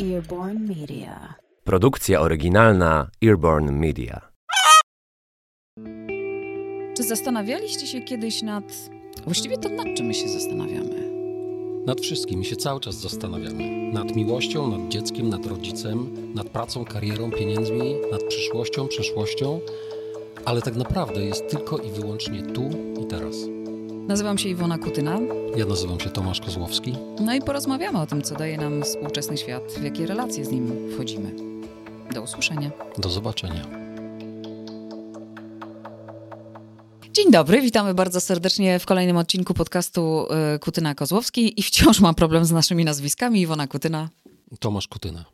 [0.00, 1.34] Earborn Media.
[1.64, 4.20] Produkcja oryginalna Earborn Media.
[6.96, 8.64] Czy zastanawialiście się kiedyś nad.
[9.24, 11.10] Właściwie to nad czym my się zastanawiamy?
[11.86, 13.92] Nad wszystkim się cały czas zastanawiamy.
[13.92, 19.60] Nad miłością, nad dzieckiem, nad rodzicem, nad pracą, karierą, pieniędzmi, nad przyszłością, przeszłością,
[20.44, 22.70] ale tak naprawdę jest tylko i wyłącznie tu
[23.02, 23.36] i teraz.
[24.08, 25.18] Nazywam się Iwona Kutyna.
[25.56, 26.94] Ja nazywam się Tomasz Kozłowski.
[27.20, 30.90] No i porozmawiamy o tym, co daje nam współczesny świat, w jakie relacje z nim
[30.94, 31.34] wchodzimy.
[32.14, 32.70] Do usłyszenia.
[32.98, 33.66] Do zobaczenia.
[37.12, 42.14] Dzień dobry, witamy bardzo serdecznie w kolejnym odcinku podcastu y, Kutyna Kozłowski i wciąż mam
[42.14, 43.40] problem z naszymi nazwiskami.
[43.40, 44.08] Iwona Kutyna,
[44.60, 45.24] Tomasz Kutyna.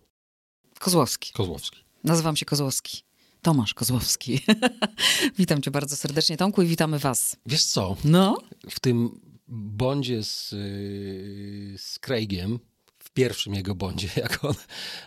[0.78, 1.32] Kozłowski.
[1.32, 1.78] Kozłowski.
[2.04, 3.02] Nazywam się Kozłowski.
[3.42, 4.40] Tomasz Kozłowski.
[5.38, 7.36] Witam cię bardzo serdecznie, Tomku, i witamy was.
[7.46, 7.96] Wiesz co?
[8.04, 8.36] No,
[8.70, 12.58] W tym bondzie z, yy, z Craigiem,
[12.98, 14.54] w pierwszym jego bondzie, jak on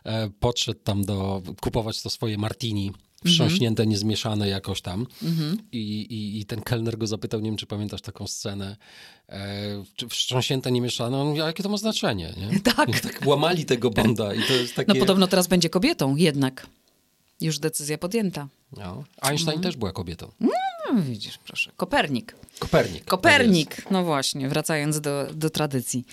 [0.03, 2.91] e, podszedł tam do kupować to swoje martini,
[3.25, 5.07] wstrząśnięte, niezmieszane jakoś tam.
[5.71, 8.77] I, i, I ten kelner go zapytał, nie wiem, czy pamiętasz taką scenę,
[9.29, 11.17] e, czy wstrząśnięte, niemieszane?
[11.17, 12.33] On mówi, a jakie to ma znaczenie?
[12.37, 12.59] Nie?
[12.75, 12.89] Tak.
[12.89, 14.93] I tak łamali tego bonda i to jest takie...
[14.93, 16.67] no podobno teraz będzie kobietą, jednak.
[17.41, 18.47] Już decyzja podjęta.
[18.77, 19.03] No.
[19.21, 20.31] Einstein też była kobietą.
[20.39, 21.71] No, widzisz, proszę.
[21.77, 22.35] Kopernik.
[22.59, 22.99] Kopernik.
[22.99, 26.05] tak Kopernik, no właśnie, wracając do, do tradycji.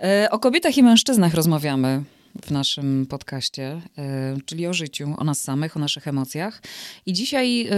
[0.00, 2.02] E, o kobietach i mężczyznach rozmawiamy
[2.42, 6.62] w naszym podcaście, e, czyli o życiu, o nas samych, o naszych emocjach.
[7.06, 7.68] I dzisiaj,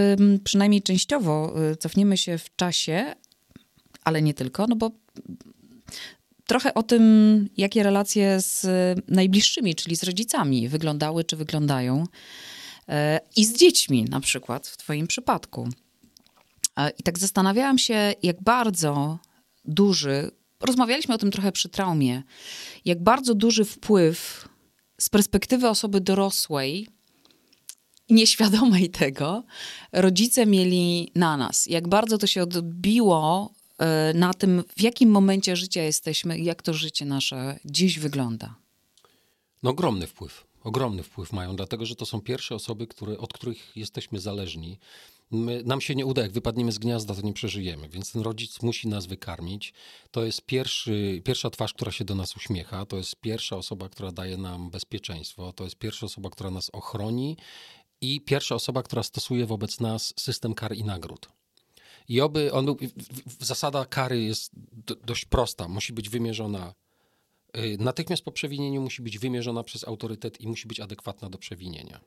[0.43, 3.15] przynajmniej częściowo, e, cofniemy się w czasie,
[4.03, 4.91] ale nie tylko, no bo
[6.47, 7.03] trochę o tym,
[7.57, 8.65] jakie relacje z
[9.07, 12.03] najbliższymi, czyli z rodzicami wyglądały czy wyglądają.
[13.35, 15.69] I z dziećmi, na przykład, w Twoim przypadku.
[16.77, 19.19] E, I tak zastanawiałam się, jak bardzo
[19.65, 22.23] duży, rozmawialiśmy o tym trochę przy traumie,
[22.85, 24.49] jak bardzo duży wpływ
[25.01, 26.87] z perspektywy osoby dorosłej
[28.09, 29.43] nieświadomej tego,
[29.91, 31.65] rodzice mieli na nas.
[31.65, 36.61] Jak bardzo to się odbiło e, na tym, w jakim momencie życia jesteśmy i jak
[36.61, 38.55] to życie nasze dziś wygląda.
[39.63, 40.46] No ogromny wpływ.
[40.67, 44.79] Ogromny wpływ mają, dlatego że to są pierwsze osoby, które, od których jesteśmy zależni.
[45.31, 48.61] My, nam się nie uda, jak wypadniemy z gniazda, to nie przeżyjemy, więc ten rodzic
[48.61, 49.73] musi nas wykarmić.
[50.11, 54.11] To jest pierwszy, pierwsza twarz, która się do nas uśmiecha, to jest pierwsza osoba, która
[54.11, 57.37] daje nam bezpieczeństwo, to jest pierwsza osoba, która nas ochroni
[58.01, 61.29] i pierwsza osoba, która stosuje wobec nas system kar i nagród.
[62.07, 62.77] I oby on był,
[63.39, 66.73] zasada kary jest do, dość prosta, musi być wymierzona
[67.79, 71.99] Natychmiast po przewinieniu musi być wymierzona przez autorytet i musi być adekwatna do przewinienia.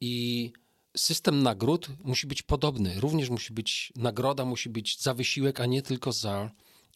[0.00, 0.52] I
[0.96, 3.00] system nagród musi być podobny.
[3.00, 6.50] Również musi być nagroda, musi być za wysiłek, a nie tylko za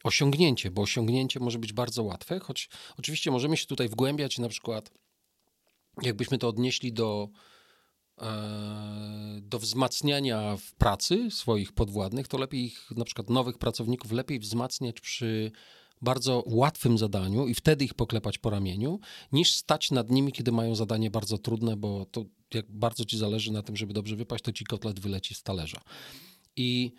[0.05, 2.69] osiągnięcie, bo osiągnięcie może być bardzo łatwe, choć
[2.99, 4.91] oczywiście możemy się tutaj wgłębiać, na przykład
[6.03, 7.29] jakbyśmy to odnieśli do,
[8.19, 14.39] e, do wzmacniania w pracy swoich podwładnych, to lepiej ich, na przykład nowych pracowników, lepiej
[14.39, 15.53] wzmacniać przy
[16.03, 19.01] bardzo łatwym zadaniu i wtedy ich poklepać po ramieniu,
[19.33, 23.53] niż stać nad nimi, kiedy mają zadanie bardzo trudne, bo to jak bardzo ci zależy
[23.53, 25.81] na tym, żeby dobrze wypaść, to ci kotlet wyleci z talerza.
[26.57, 26.93] I,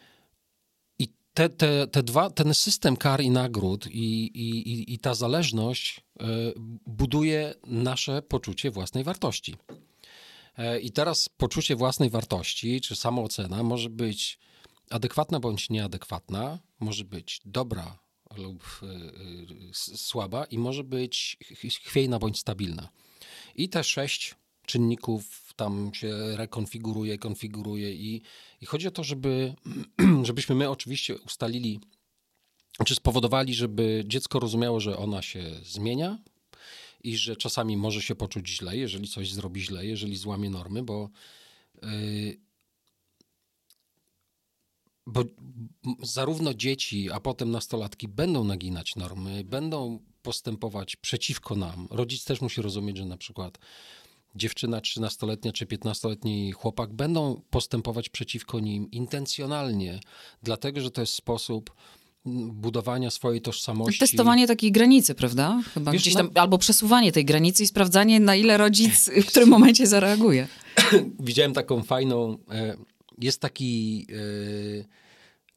[1.34, 6.02] te, te, te dwa, ten system kar i nagród i, i, i- i ta zależność
[6.20, 6.26] e,
[6.88, 9.56] buduje nasze poczucie własnej wartości.
[10.58, 14.40] E, I teraz poczucie własnej wartości, czy samoocena może być
[14.90, 18.00] adekwatna bądź nieadekwatna, może być dobra
[18.38, 22.90] lub y, y, słaba i może być ch- chwiejna bądź stabilna.
[23.56, 24.36] I te sześć
[24.66, 28.22] czynników tam się rekonfiguruje, konfiguruje i,
[28.62, 29.54] i chodzi o to, żeby,
[30.24, 31.80] żebyśmy my oczywiście ustalili,
[32.86, 36.18] czy spowodowali, żeby dziecko rozumiało, że ona się zmienia
[37.04, 41.10] i że czasami może się poczuć źle, jeżeli coś zrobi źle, jeżeli złamie normy, bo
[41.84, 42.49] y,
[45.10, 45.24] bo
[46.04, 51.88] zarówno dzieci, a potem nastolatki będą naginać normy, będą postępować przeciwko nam.
[51.92, 53.58] Rodzic też musi rozumieć, że na przykład
[54.36, 60.00] dziewczyna 13-letnia czy 15-letni chłopak będą postępować przeciwko nim intencjonalnie,
[60.44, 61.74] dlatego że to jest sposób
[62.54, 64.00] budowania swojej tożsamości.
[64.00, 65.62] Testowanie takiej granicy, prawda?
[65.74, 69.26] Chyba Wiesz, gdzieś no- tam, albo przesuwanie tej granicy i sprawdzanie, na ile rodzic w
[69.26, 70.48] którym momencie zareaguje.
[71.20, 72.38] widziałem taką fajną.
[73.20, 74.06] Jest taki,
[74.82, 74.86] e,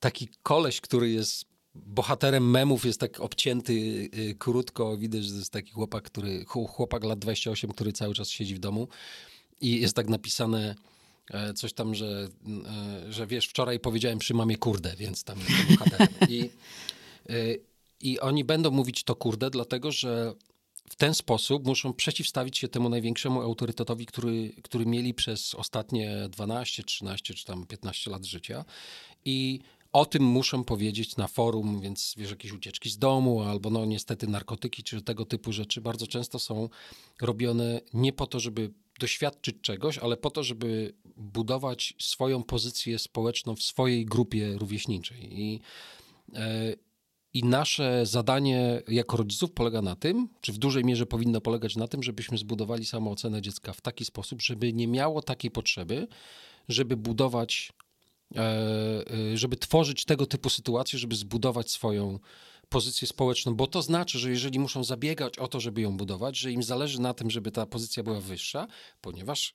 [0.01, 1.45] taki koleś, który jest
[1.75, 4.97] bohaterem memów, jest tak obcięty e, krótko.
[4.97, 8.55] Widać, że to jest taki chłopak, który, chł- chłopak lat 28, który cały czas siedzi
[8.55, 8.89] w domu.
[9.61, 10.75] I jest tak napisane.
[11.31, 12.29] e, Coś tam, że,
[13.09, 16.09] że wiesz, wczoraj powiedziałem przy mamie kurde, więc tam jest bohaterem.
[16.29, 16.51] I,
[18.01, 20.35] I oni będą mówić to kurde, dlatego że
[20.93, 26.83] w ten sposób muszą przeciwstawić się temu największemu autorytetowi, który, który mieli przez ostatnie 12,
[26.83, 28.65] 13 czy tam 15 lat życia.
[29.25, 29.61] I
[29.93, 34.27] o tym muszą powiedzieć na forum, więc wiesz, jakieś ucieczki z domu, albo no niestety
[34.27, 36.69] narkotyki, czy tego typu rzeczy bardzo często są
[37.21, 43.57] robione nie po to, żeby doświadczyć czegoś, ale po to, żeby budować swoją pozycję społeczną
[43.57, 45.41] w swojej grupie rówieśniczej.
[45.41, 45.61] I,
[46.35, 46.75] e,
[47.35, 51.89] i nasze zadanie jako rodziców polega na tym, czy w dużej mierze powinno polegać na
[51.89, 56.09] tym, żebyśmy zbudowali samoocenę dziecka w taki sposób, żeby nie miało takiej potrzeby,
[56.69, 57.73] żeby budować,
[58.37, 58.41] e,
[59.33, 62.19] e, żeby tworzyć tego typu sytuacje, żeby zbudować swoją
[62.69, 66.53] pozycję społeczną, bo to znaczy, że jeżeli muszą zabiegać o to, żeby ją budować, że
[66.53, 68.67] im zależy na tym, żeby ta pozycja była wyższa,
[69.01, 69.55] ponieważ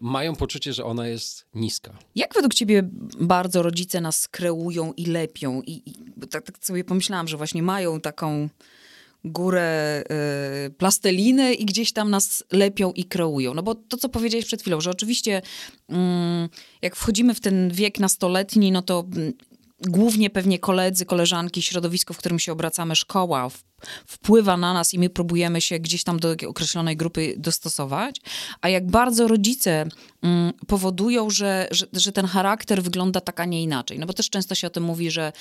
[0.00, 1.98] mają poczucie, że ona jest niska.
[2.14, 2.82] Jak według ciebie
[3.20, 5.62] bardzo rodzice nas kreują i lepią?
[5.62, 5.94] I, i
[6.30, 8.48] tak, tak, sobie pomyślałam, że właśnie mają taką
[9.24, 10.02] górę
[10.66, 13.54] y, plasteliny i gdzieś tam nas lepią i kreują.
[13.54, 15.42] No bo to, co powiedziałeś przed chwilą, że oczywiście
[15.90, 15.94] y,
[16.82, 19.32] jak wchodzimy w ten wiek nastoletni, no to mm,
[19.80, 23.50] głównie pewnie koledzy, koleżanki, środowisko, w którym się obracamy, szkoła,
[24.06, 28.20] wpływa na nas i my próbujemy się gdzieś tam do określonej grupy dostosować,
[28.60, 29.86] a jak bardzo rodzice
[30.22, 33.98] mm, powodują, że, że, że, ten charakter wygląda tak, a nie inaczej.
[33.98, 35.32] No bo też często się o tym mówi, że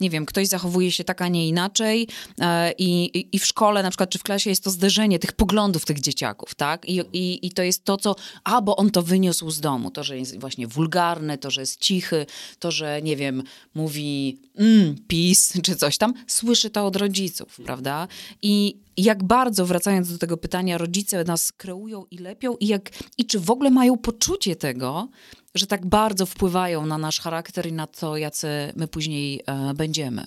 [0.00, 2.08] nie wiem, ktoś zachowuje się tak, a nie inaczej
[2.40, 5.84] e, i, i, w szkole na przykład, czy w klasie jest to zderzenie tych poglądów
[5.84, 6.88] tych dzieciaków, tak?
[6.88, 10.04] I, i, I to jest to, co, a bo on to wyniósł z domu, to,
[10.04, 12.26] że jest właśnie wulgarny, to, że jest cichy,
[12.58, 13.42] to, że nie wiem,
[13.74, 17.81] mówi mm, pis czy coś tam, słyszy to od rodziców, prawda?
[17.82, 18.08] Prawda?
[18.42, 23.26] I jak bardzo, wracając do tego pytania, rodzice nas kreują i lepią i, jak, i
[23.26, 25.08] czy w ogóle mają poczucie tego,
[25.54, 30.26] że tak bardzo wpływają na nasz charakter i na to, jacy my później e, będziemy.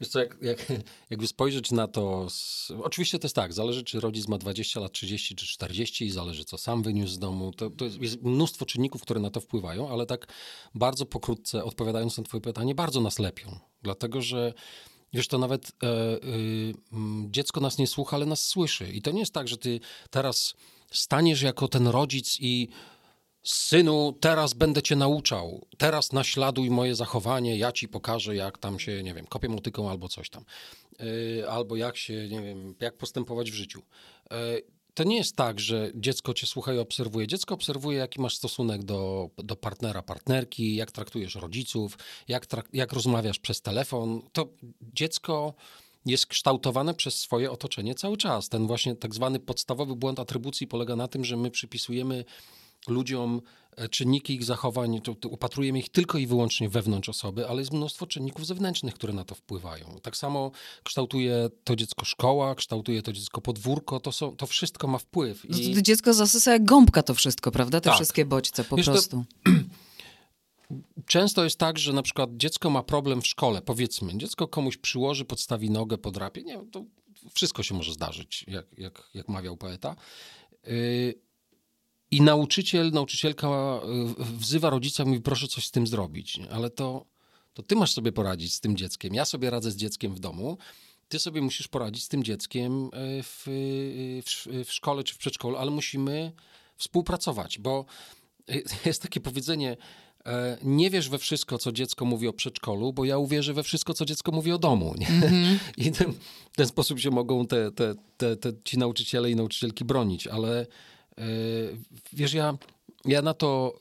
[0.00, 0.66] Wiesz co, jak, jak,
[1.10, 4.92] jakby spojrzeć na to, z, oczywiście to jest tak, zależy czy rodzic ma 20 lat,
[4.92, 8.66] 30 czy 40 i zależy co sam wyniósł z domu, to, to jest, jest mnóstwo
[8.66, 10.26] czynników, które na to wpływają, ale tak
[10.74, 14.54] bardzo pokrótce odpowiadając na twoje pytanie, bardzo nas lepią, dlatego że
[15.12, 16.18] Wiesz, to nawet e, e,
[17.26, 18.92] dziecko nas nie słucha, ale nas słyszy.
[18.92, 19.80] I to nie jest tak, że ty
[20.10, 20.54] teraz
[20.90, 22.68] staniesz jako ten rodzic i
[23.42, 29.02] synu, teraz będę cię nauczał, teraz naśladuj moje zachowanie, ja ci pokażę, jak tam się,
[29.02, 30.44] nie wiem, kopię motyką albo coś tam.
[31.40, 33.82] E, albo jak się, nie wiem, jak postępować w życiu.
[34.94, 37.26] To nie jest tak, że dziecko cię słucha i obserwuje.
[37.26, 41.98] Dziecko obserwuje, jaki masz stosunek do, do partnera, partnerki, jak traktujesz rodziców,
[42.28, 44.22] jak, trak jak rozmawiasz przez telefon.
[44.32, 44.48] To
[44.94, 45.54] dziecko
[46.06, 48.48] jest kształtowane przez swoje otoczenie cały czas.
[48.48, 52.24] Ten właśnie tak zwany podstawowy błąd atrybucji polega na tym, że my przypisujemy
[52.88, 53.42] ludziom
[53.90, 58.06] czynniki ich zachowań, to, to upatrujemy ich tylko i wyłącznie wewnątrz osoby, ale jest mnóstwo
[58.06, 59.98] czynników zewnętrznych, które na to wpływają.
[60.02, 60.50] Tak samo
[60.82, 65.44] kształtuje to dziecko szkoła, kształtuje to dziecko podwórko, to, są, to wszystko ma wpływ.
[65.44, 65.74] I...
[65.74, 67.80] To dziecko zasysa jak gąbka to wszystko, prawda?
[67.80, 67.94] Te tak.
[67.94, 69.24] wszystkie bodźce po Wiesz, prostu.
[69.44, 69.50] To...
[71.06, 75.24] Często jest tak, że na przykład dziecko ma problem w szkole, powiedzmy, dziecko komuś przyłoży,
[75.24, 76.84] podstawi nogę, podrapie, nie, to
[77.34, 79.96] wszystko się może zdarzyć, jak, jak, jak mawiał poeta.
[80.66, 81.14] Yy,
[82.10, 83.80] i nauczyciel, nauczycielka e,
[84.18, 86.40] wzywa rodzica mówi, proszę coś z tym zrobić.
[86.50, 87.06] Ale to,
[87.54, 89.14] to ty masz sobie poradzić z tym dzieckiem.
[89.14, 90.58] Ja sobie radzę z dzieckiem w domu.
[91.08, 93.42] Ty sobie musisz poradzić z tym dzieckiem e, w,
[94.26, 96.32] w, w szkole czy w przedszkolu, ale musimy
[96.76, 97.84] współpracować, bo
[98.86, 99.76] jest takie powiedzenie,
[100.26, 103.94] e, nie wiesz we wszystko, co dziecko mówi o przedszkolu, bo ja uwierzę we wszystko,
[103.94, 104.94] co dziecko mówi o domu.
[104.98, 105.58] Mm -hmm.
[105.86, 106.12] I ten,
[106.52, 110.66] w ten sposób się mogą te, te, te, te, ci nauczyciele i nauczycielki bronić, ale
[110.66, 110.66] E,
[112.12, 112.58] wiesz, ja,
[113.04, 113.78] ja na to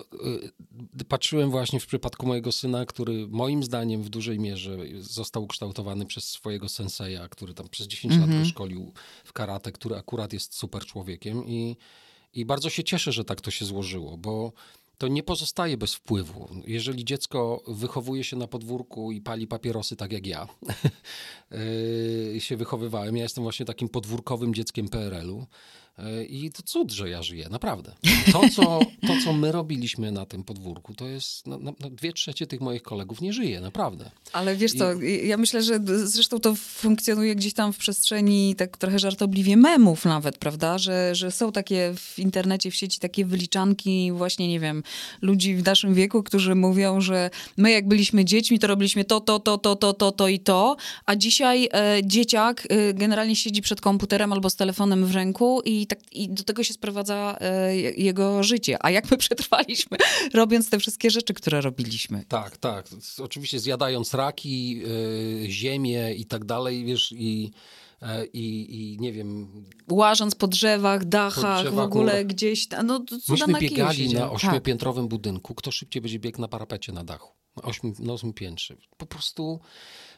[1.00, 6.06] e, patrzyłem właśnie w przypadku mojego syna, który moim zdaniem w dużej mierze został ukształtowany
[6.06, 8.22] przez swojego senseja, który tam przez 10 mm -hmm.
[8.22, 8.44] lat mhm.
[8.44, 8.94] go szkolił
[9.24, 11.78] w karate, który akurat jest super człowiekiem i,
[12.34, 14.54] i bardzo się cieszę, że tak to się złożyło, bo
[14.98, 16.50] to nie pozostaje bez wpływu.
[16.68, 20.48] Jeżeli dziecko wychowuje się na podwórku i pali papierosy, tak jak ja
[22.34, 25.89] yy, się wychowywałem, ja jestem właśnie takim podwórkowym dzieckiem PRL-u, E,
[26.30, 27.96] I to cud, że ja żyję, naprawdę.
[28.32, 32.14] To co, to, co my robiliśmy na tym podwórku, to jest, no, no, no, dwie
[32.14, 34.12] trzecie tych moich kolegów nie żyje, naprawdę.
[34.34, 35.28] Ale wiesz co, I...
[35.28, 40.38] ja myślę, że zresztą to funkcjonuje gdzieś tam w przestrzeni tak trochę żartobliwie memów nawet,
[40.38, 44.84] prawda, że, że są takie w internecie, w sieci takie wyliczanki właśnie, nie wiem,
[45.22, 49.40] ludzi w naszym wieku, którzy mówią, że my jak byliśmy dziećmi, to robiliśmy to, to,
[49.40, 50.76] to, to, to, to, to i to,
[51.06, 55.88] a dzisiaj e, dzieciak e, generalnie siedzi przed komputerem albo z telefonem w ręku i
[55.90, 58.78] tak, i do tego się sprowadza e, jego życie.
[58.80, 59.98] A jak my przetrwaliśmy,
[60.34, 62.24] robiąc te wszystkie rzeczy, które robiliśmy?
[62.28, 62.88] Tak, tak.
[63.24, 64.82] Oczywiście zjadając raki,
[65.46, 67.52] e, ziemię i tak dalej, wiesz, i
[68.02, 69.48] e, i, i nie wiem,
[69.92, 72.28] Łażąc po drzewach, dachach, Po drzewach, w ogóle górach.
[72.28, 74.32] gdzieś tam, no myśmy biegali na Tak.
[74.34, 77.34] ośmiopiętrowym budynku, kto szybciej będzie biegł na parapecie na dachu.
[77.58, 78.76] Na ośmiu, na ósmym piętrze.
[78.98, 79.60] Po prostu,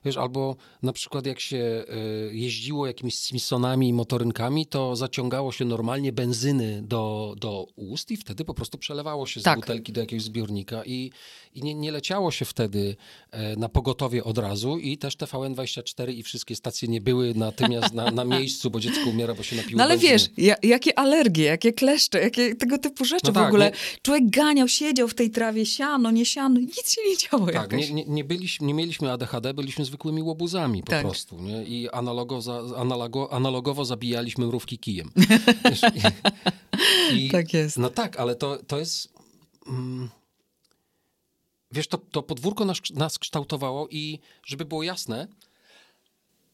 [0.05, 1.95] wiesz, albo na przykład jak się e,
[2.33, 8.45] jeździło jakimiś Simpsonami i motorynkami, to zaciągało się normalnie benzyny do, do ust i wtedy
[8.45, 9.59] po prostu przelewało się z Tak.
[9.59, 11.11] butelki do jakiegoś zbiornika i,
[11.55, 12.95] i nie, nie leciało się wtedy
[13.31, 18.11] e, na pogotowie od razu i też TVN24 i wszystkie stacje nie były natychmiast na,
[18.11, 20.11] na miejscu, bo dziecko umiera, bo się napiło No ale benzyny.
[20.11, 23.65] wiesz, ja, jakie alergie, jakie kleszcze, jakie tego typu rzeczy No w tak, ogóle.
[23.65, 27.55] nie- Człowiek ganiał, siedział w tej trawie, siano, nie siano, nic się nie działo Tak,
[27.55, 27.89] jakoś.
[27.89, 31.01] nie, nie, nie, byliśmy, nie mieliśmy ADHD, byliśmy zwykłymi łobuzami po Tak.
[31.01, 31.41] prostu.
[31.41, 31.63] Nie?
[31.63, 35.11] I analogo, za, analogo, analogowo zabijaliśmy mrówki kijem.
[37.15, 37.77] I, Tak jest.
[37.77, 39.09] No tak, ale to, to jest...
[39.67, 40.09] Mm,
[41.71, 45.27] wiesz, to, to podwórko nas, nas kształtowało i żeby było jasne,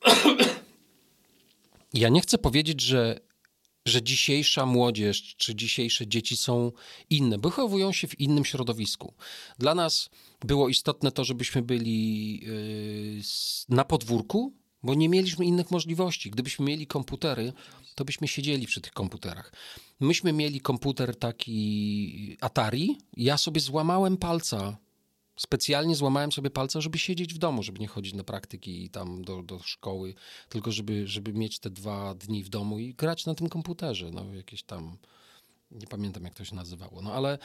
[1.93, 3.19] ja nie chcę powiedzieć, że,
[3.85, 6.71] że dzisiejsza młodzież czy dzisiejsze dzieci są
[7.09, 9.13] inne, wychowują się w innym środowisku.
[9.59, 10.09] Dla nas
[10.45, 12.41] było istotne to, żebyśmy byli
[13.19, 16.31] s- na podwórku, bo nie mieliśmy innych możliwości.
[16.31, 17.53] Gdybyśmy mieli komputery,
[17.95, 19.53] to byśmy siedzieli przy tych komputerach.
[19.99, 22.97] Myśmy mieli komputer taki Atari.
[23.17, 24.77] Ja sobie złamałem palca.
[25.37, 29.23] Specjalnie złamałem sobie palca, żeby siedzieć w domu, żeby nie chodzić na praktyki i tam
[29.23, 30.13] do, do szkoły,
[30.49, 34.11] tylko żeby, żeby mieć te dwa dni w domu i grać na tym komputerze.
[34.11, 34.97] No, jakieś tam,
[35.71, 37.37] nie pamiętam jak to się nazywało, no ale,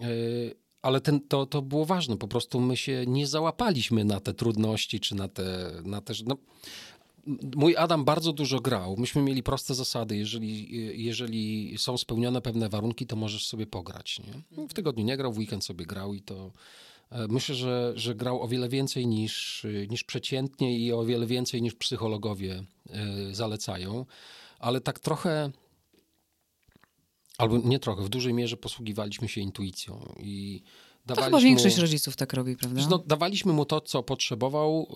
[0.00, 2.16] yy, ale ten, to, to było ważne.
[2.16, 6.36] Po prostu my się nie załapaliśmy na te trudności, czy na te, na te no,
[7.56, 8.96] Mój Adam bardzo dużo grał.
[8.96, 10.16] Myśmy mieli proste zasady.
[10.16, 10.68] Jeżeli,
[11.04, 14.20] jeżeli są spełnione pewne warunki, to możesz sobie pograć.
[14.20, 14.66] Nie?
[14.68, 16.52] W tygodniu nie grał, w weekend sobie grał i to
[17.10, 21.74] myślę, że, że grał o wiele więcej niż, niż przeciętnie i o wiele więcej niż
[21.74, 24.06] psychologowie e, zalecają.
[24.58, 25.50] Ale tak trochę,
[27.38, 31.38] albo nie trochę, w dużej mierze posługiwaliśmy się intuicją i To dawaliśmy...
[31.38, 32.86] chyba większość rodziców tak robi, prawda?
[32.90, 34.86] No, dawaliśmy mu to, co potrzebował,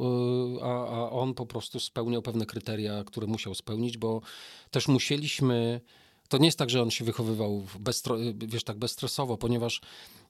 [0.54, 4.20] yy, a, a on po prostu spełniał pewne kryteria, które musiał spełnić, bo
[4.70, 5.80] też musieliśmy.
[6.28, 7.66] To nie jest tak, że on się wychowywał
[8.46, 9.80] wiesz, tak bezstresowo, ponieważ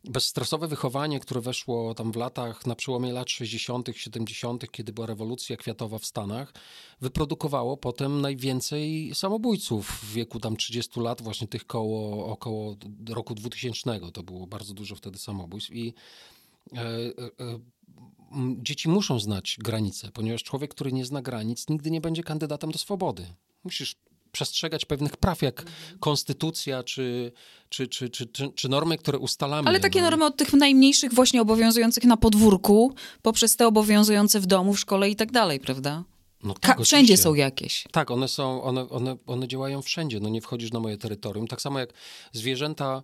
[0.05, 5.57] bezstresowe wychowanie, które weszło tam w latach, na przełomie lat 60., 70., kiedy była rewolucja
[5.57, 6.53] kwiatowa w Stanach,
[7.01, 12.77] wyprodukowało potem najwięcej samobójców w wieku tam 30 lat, właśnie tych koło, około
[13.09, 14.01] roku 2000.
[14.13, 15.95] To było bardzo dużo wtedy samobójstw i
[16.73, 17.59] e, e,
[18.63, 22.79] dzieci muszą znać granice, ponieważ człowiek, który nie zna granic, nigdy nie będzie kandydatem do
[22.79, 23.27] swobody.
[23.65, 23.97] Musisz
[24.35, 25.65] przestrzegać pewnych praw, jak
[26.01, 27.33] konstytucja, czy,
[27.69, 29.69] czy, czy, czy, czy, normy, które ustalamy.
[29.69, 30.11] Ale takie no.
[30.11, 35.11] normy od tych najmniejszych właśnie obowiązujących na podwórku, poprzez te obowiązujące w domu, w szkole
[35.11, 36.05] i tak dalej, prawda?
[36.45, 37.85] No Ka- tak, wszędzie są jakieś.
[37.93, 41.47] Tak, one są, one, one, one działają wszędzie, no nie wchodzisz na moje terytorium.
[41.47, 41.93] Tak samo jak
[42.33, 43.03] zwierzęta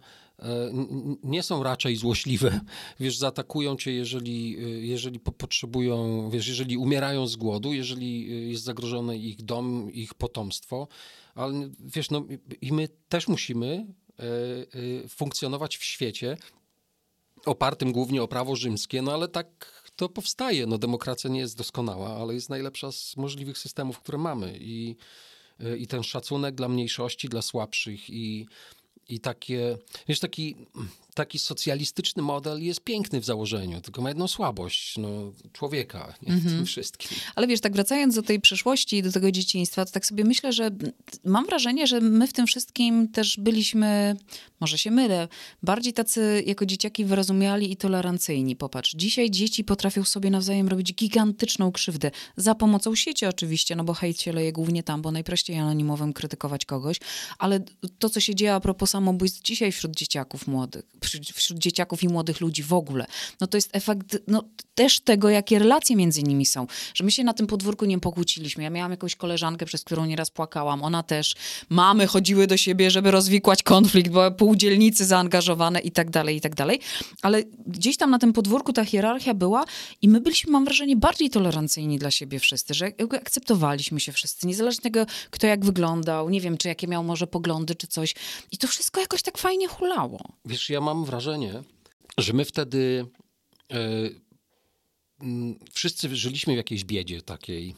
[1.22, 2.60] nie są raczej złośliwe,
[3.00, 8.34] wiesz, zaatakują cię, jeżeli, e, jeżeli po, potrzebują, wiesz, jeżeli umierają z głodu, jeżeli e,
[8.34, 10.88] jest zagrożony ich dom, ich potomstwo,
[11.34, 12.24] ale wiesz, no
[12.60, 13.86] i my też musimy
[14.18, 14.22] e,
[15.04, 16.36] e, funkcjonować w świecie
[17.46, 20.66] opartym głównie o prawo rzymskie, no ale tak to powstaje.
[20.66, 24.58] No demokracja nie jest doskonała, ale jest najlepsza z możliwych systemów, które mamy.
[24.60, 24.96] I,
[25.78, 28.46] i ten szacunek dla mniejszości, dla słabszych i,
[29.10, 30.56] i takie, wiesz, taki,
[31.14, 36.44] taki socjalistyczny model jest piękny w założeniu, tylko ma jedną słabość, no, człowieka, nie w
[36.44, 37.10] tym wszystkim.
[37.34, 40.52] Ale wiesz, tak wracając do tej przeszłości i do tego dzieciństwa, to tak sobie myślę,
[40.52, 40.70] że
[41.24, 44.16] mam wrażenie, że my w tym wszystkim też byliśmy,
[44.60, 45.28] może się mylę,
[45.62, 48.56] bardziej tacy jako dzieciaki wyrozumiali i tolerancyjni.
[48.56, 52.10] Popatrz, dzisiaj dzieci potrafią sobie nawzajem robić gigantyczną krzywdę.
[52.36, 56.64] Za pomocą sieci oczywiście, no bo hejt się leje głównie tam, bo najprościej anonimowym krytykować
[56.64, 56.96] kogoś.
[57.38, 57.60] Ale
[57.98, 60.84] to, co się dzieje a propos samobójstw dzisiaj wśród dzieciaków młodych,
[61.34, 63.06] wśród- dzieciaków i młodych ludzi w ogóle,
[63.40, 66.66] no to jest efekt no, też tego, jakie relacje między nimi są.
[66.94, 68.62] Że my się na tym podwórku nie pokłóciliśmy.
[68.62, 70.82] Ja miałam jakąś koleżankę, przez którą nieraz płakałam.
[70.82, 71.34] Ona też.
[71.68, 76.54] Mamy chodziły do siebie, żeby rozwikłać konflikt, były półdzielnicy zaangażowane i tak dalej, i tak
[76.54, 76.80] dalej.
[77.22, 79.64] Ale gdzieś tam na tym podwórku ta hierarchia była
[80.02, 84.82] i my byliśmy, mam wrażenie, bardziej tolerancyjni dla siebie wszyscy, że akceptowaliśmy się wszyscy, niezależnie
[84.82, 88.14] tego, kto jak wyglądał, nie wiem, czy jakie miał może poglądy, czy coś.
[88.52, 90.20] I to wszystko jakoś tak fajnie hulało.
[90.44, 91.62] Wiesz, ja mam wrażenie,
[92.18, 93.06] że my wtedy
[93.72, 93.76] e,
[95.20, 97.74] mm, wszyscy żyliśmy w jakiejś biedzie takiej.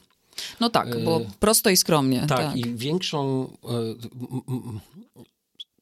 [0.61, 2.21] No tak, E, było prosto i skromnie.
[2.21, 3.51] Tak, Tak, i większą.
[3.65, 3.95] e,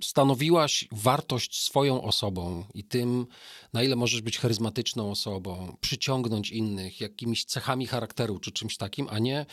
[0.02, 3.26] stanowiłaś wartość swoją osobą i tym,
[3.72, 9.18] na ile możesz być charyzmatyczną osobą, przyciągnąć innych jakimiś cechami charakteru czy czymś takim, a
[9.18, 9.46] nie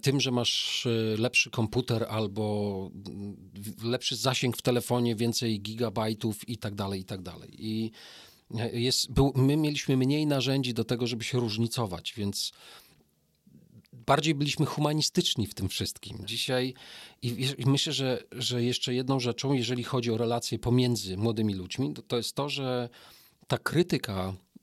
[0.00, 2.90] tym, że masz e, lepszy komputer albo
[3.84, 7.50] lepszy zasięg w telefonie, więcej gigabajtów i tak dalej, i tak dalej.
[7.58, 7.90] I
[8.58, 12.52] e, jest, był, my mieliśmy mniej narzędzi do tego, żeby się różnicować, więc
[13.92, 16.18] bardziej byliśmy humanistyczni w tym wszystkim.
[16.24, 16.74] Dzisiaj
[17.22, 21.94] i, i myślę, że, że jeszcze jedną rzeczą, jeżeli chodzi o relacje pomiędzy młodymi ludźmi,
[21.94, 22.88] to, to jest to, że
[23.46, 24.53] ta krytyka e,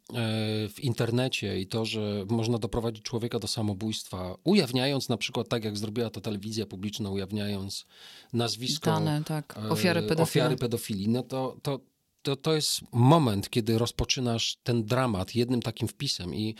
[0.69, 5.77] w internecie i to, że można doprowadzić człowieka do samobójstwa, ujawniając na przykład, tak jak
[5.77, 7.85] zrobiła to telewizja publiczna, ujawniając
[8.33, 9.57] nazwisko Dane, tak.
[9.69, 10.23] Ofiary e, pedofilii.
[10.23, 11.79] ofiary pedofilii, no to, to,
[12.21, 16.55] to, to jest moment, kiedy rozpoczynasz ten dramat jednym takim wpisem i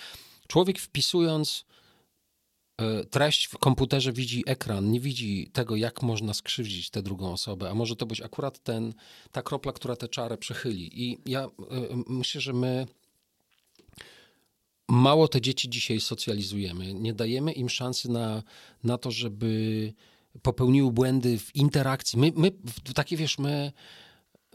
[0.48, 1.65] człowiek wpisując
[2.77, 7.70] e, treść w komputerze widzi ekran, nie widzi tego, jak można skrzywdzić tę drugą osobę,
[7.70, 8.93] a może to być akurat ten,
[9.31, 11.03] ta kropla, która tę czarę przechyli.
[11.03, 11.50] I ja e,
[12.08, 12.88] myślę, że my
[14.91, 16.93] mało te dzieci dzisiaj socjalizujemy.
[16.93, 18.43] Nie dajemy im szansy na,
[18.83, 19.93] na to, żeby
[20.41, 22.19] popełniły błędy w interakcji.
[22.19, 22.51] My, my
[22.95, 23.71] takie wiesz, my,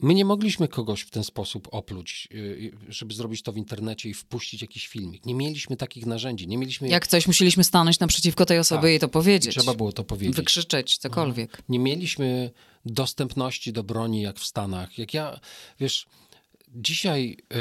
[0.02, 4.14] my nie mogliśmy kogoś w ten sposób opluć, y, żeby zrobić to w internecie i
[4.14, 5.26] wpuścić jakiś filmik.
[5.26, 6.88] Nie mieliśmy takich narzędzi, nie mieliśmy...
[6.88, 8.96] Jak coś musieliśmy stanąć naprzeciwko tej osoby Tak.
[8.96, 9.54] i to powiedzieć.
[9.54, 10.36] Trzeba było to powiedzieć.
[10.36, 11.62] Wykrzyczeć, cokolwiek.
[11.68, 12.50] Nie mieliśmy
[12.84, 14.98] dostępności do broni jak w Stanach.
[14.98, 15.40] Jak ja,
[15.80, 16.06] wiesz,
[16.74, 17.60] dzisiaj yy,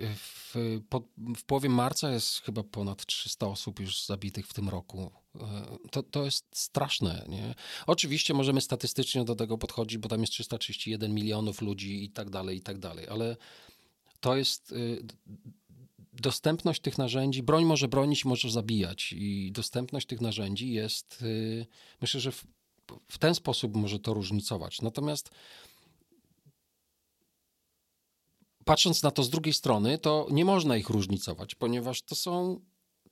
[0.00, 0.08] yy,
[0.54, 1.02] w, po,
[1.36, 5.10] w połowie marca jest chyba ponad 300 osób już zabitych w tym roku.
[5.34, 5.42] Yy,
[5.90, 7.54] To, to jest straszne, nie?
[7.86, 12.56] Oczywiście możemy statystycznie do tego podchodzić, bo tam jest 331 milionów ludzi i tak dalej,
[12.56, 13.36] i tak dalej, ale
[14.20, 15.02] to jest yy,
[16.12, 21.66] dostępność tych narzędzi, broń może bronić, może zabijać i dostępność tych narzędzi jest, yy,
[22.00, 22.44] myślę, że w,
[23.08, 24.82] w ten sposób może to różnicować.
[24.82, 25.30] Natomiast
[28.64, 32.60] patrząc na to z drugiej strony, to nie można ich różnicować, ponieważ to są,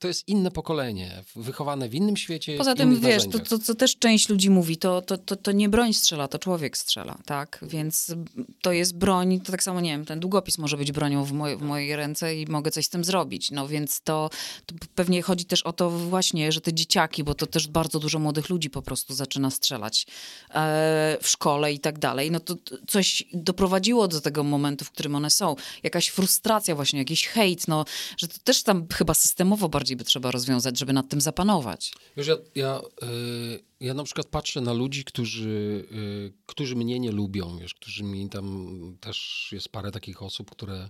[0.01, 2.57] to jest inne pokolenie, wychowane w innym świecie.
[2.57, 5.69] Poza tym, wiesz, to, to, co też część ludzi mówi, to, to, to, to nie
[5.69, 7.59] broń strzela, to człowiek strzela, tak?
[7.61, 8.15] Więc
[8.61, 11.57] to jest broń, to tak samo, nie wiem, ten długopis może być bronią w, moj,
[11.57, 13.51] w mojej ręce i mogę coś z tym zrobić.
[13.51, 14.29] No więc to,
[14.65, 18.19] to pewnie chodzi też o to właśnie, że te dzieciaki, bo to też bardzo dużo
[18.19, 20.05] młodych ludzi po prostu zaczyna strzelać
[20.53, 24.91] e, w szkole i tak dalej, no to to coś doprowadziło do tego momentu, w
[24.91, 25.55] którym one są.
[25.83, 27.85] Jakaś frustracja właśnie, jakiś hejt, no,
[28.17, 31.93] że to też tam chyba systemowo bardziej by trzeba rozwiązać, żeby nad tym zapanować.
[32.17, 37.11] Wiesz, ja, ja, y, ja na przykład patrzę na ludzi, którzy, y, którzy mnie nie
[37.11, 40.89] lubią, wiesz, którzy mi tam też jest parę takich osób, które,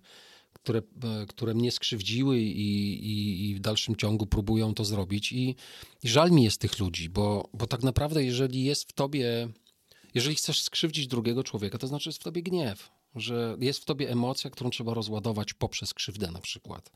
[0.53, 5.31] które, e, które mnie skrzywdziły i, i, i w dalszym ciągu próbują to zrobić.
[5.31, 5.55] I,
[6.03, 9.49] I żal mi jest tych ludzi, bo, bo tak naprawdę, jeżeli jest w tobie,
[10.13, 14.09] jeżeli chcesz skrzywdzić drugiego człowieka, to znaczy jest w tobie gniew, że jest w tobie
[14.09, 16.91] emocja, którą trzeba rozładować poprzez krzywdę na przykład.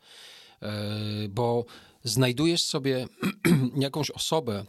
[0.61, 1.65] E, Bo
[2.03, 3.07] znajdujesz sobie
[3.75, 4.65] jakąś osobę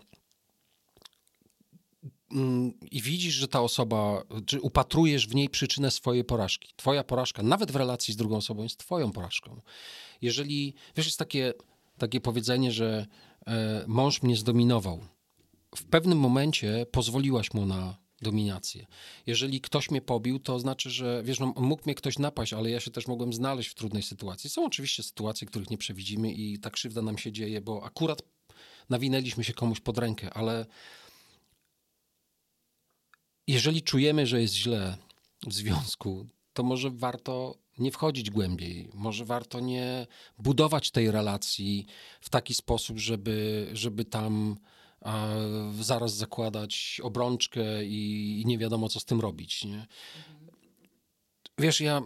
[2.33, 6.73] mm, i widzisz, że ta osoba, czy upatrujesz w niej przyczynę swojej porażki.
[6.77, 9.61] Twoja porażka, nawet w relacji z drugą osobą, jest twoją porażką.
[10.23, 11.55] Jeżeli, wiesz, jest takie,
[11.99, 13.07] takie powiedzenie, że
[13.47, 15.01] e, mąż mnie zdominował.
[15.77, 18.87] W pewnym momencie pozwoliłaś mu na dominację.
[19.27, 22.81] Jeżeli ktoś mnie pobił, to znaczy, że wiesz, no, mógł mnie ktoś napaść, ale ja
[22.81, 24.51] się też mogłem znaleźć w trudnej sytuacji.
[24.51, 28.23] Są oczywiście sytuacje, których nie przewidzimy i ta krzywda nam się dzieje, bo akurat
[28.91, 30.67] nawinęliśmy się komuś pod rękę, ale
[33.47, 34.97] jeżeli czujemy, że jest źle
[35.47, 38.89] w związku, to może warto nie wchodzić głębiej.
[38.95, 40.07] Może warto nie
[40.39, 41.87] budować tej relacji
[42.21, 44.57] w taki sposób, żeby, żeby tam
[45.01, 45.29] a,
[45.81, 49.65] zaraz zakładać obrączkę i, nie wiadomo, co z tym robić.
[49.65, 49.87] Nie?
[51.59, 52.03] Wiesz, ja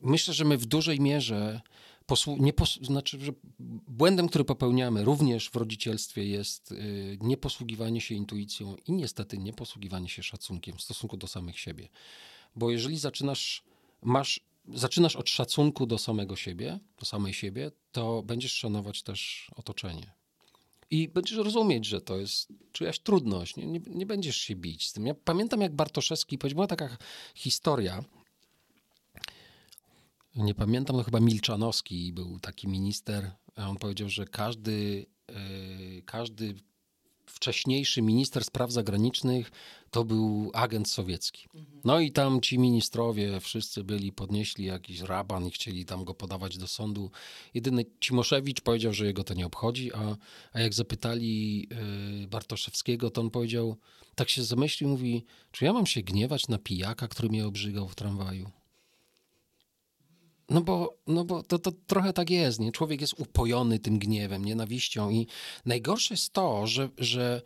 [0.00, 1.60] myślę, że my w dużej mierze
[2.06, 3.32] posłu- nie pos- znaczy, że
[3.88, 10.22] błędem, który popełniamy również w rodzicielstwie jest y, nieposługiwanie się intuicją i niestety nieposługiwanie się
[10.22, 11.88] szacunkiem w stosunku do samych siebie.
[12.56, 13.62] Bo jeżeli zaczynasz,
[14.02, 20.15] masz, zaczynasz od szacunku do samego siebie, do samej siebie, to będziesz szanować też otoczenie.
[20.90, 23.56] I będziesz rozumieć, że to jest czyjaś trudność.
[23.56, 25.06] Nie, nie, nie będziesz się bić z tym.
[25.06, 26.96] Ja pamiętam, jak Bartoszewski była taka
[27.34, 28.04] historia,
[30.36, 35.34] nie pamiętam, no chyba Milczanowski był taki minister, a on powiedział, że każdy, e,
[36.02, 36.54] każdy
[37.26, 39.50] wcześniejszy minister spraw zagranicznych
[39.90, 41.48] to był agent sowiecki.
[41.84, 46.58] No i tam ci ministrowie wszyscy byli, podnieśli jakiś raban i chcieli tam go podawać
[46.58, 47.10] do sądu.
[47.54, 50.16] Jedyny Cimoszewicz powiedział, że jego to nie obchodzi, a,
[50.52, 51.68] a jak zapytali
[52.24, 53.76] y, Bartoszewskiego, to on powiedział,
[54.14, 57.94] tak się zamyślił, mówi, czy ja mam się gniewać na pijaka, który mnie obrzygał w
[57.94, 58.50] tramwaju?
[60.48, 62.72] No bo, no bo to, to trochę tak jest, nie?
[62.72, 65.26] Człowiek jest upojony tym gniewem, nienawiścią i
[65.66, 66.88] najgorsze jest to, że...
[66.98, 67.42] że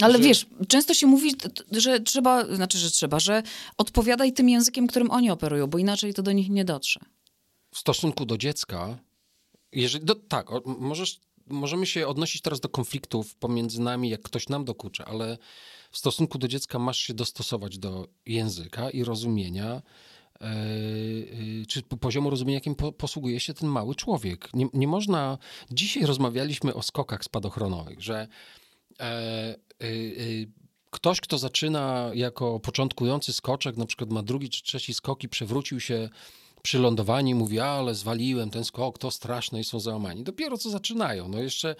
[0.00, 0.24] Ale że...
[0.24, 1.34] wiesz, często się mówi,
[1.72, 3.42] że trzeba, znaczy, że trzeba, że
[3.78, 7.00] odpowiadaj tym językiem, którym oni operują, bo inaczej to do nich nie dotrze.
[7.74, 8.98] w stosunku do dziecka,
[9.72, 14.64] jeżeli, do, tak, możesz, możemy się odnosić teraz do konfliktów pomiędzy nami, jak ktoś nam
[14.64, 15.38] dokucza, ale
[15.90, 19.82] w stosunku do dziecka masz się dostosować do języka i rozumienia,
[21.68, 24.54] czy po- poziomu rozumienia, jakim po, posługuje się ten mały człowiek.
[24.54, 25.38] Nie, nie można.
[25.70, 28.28] Dzisiaj rozmawialiśmy o skokach spadochronowych, że
[29.00, 29.86] e, e, e,
[30.90, 35.80] ktoś, kto zaczyna jako początkujący skoczek, na przykład ma drugi czy trzeci skok i przewrócił
[35.80, 36.08] się
[36.66, 40.24] przy lądowaniu mówi, ale zwaliłem ten skok, to straszne i są załamani.
[40.24, 41.28] Dopiero co zaczynają.
[41.28, 41.76] No jeszcze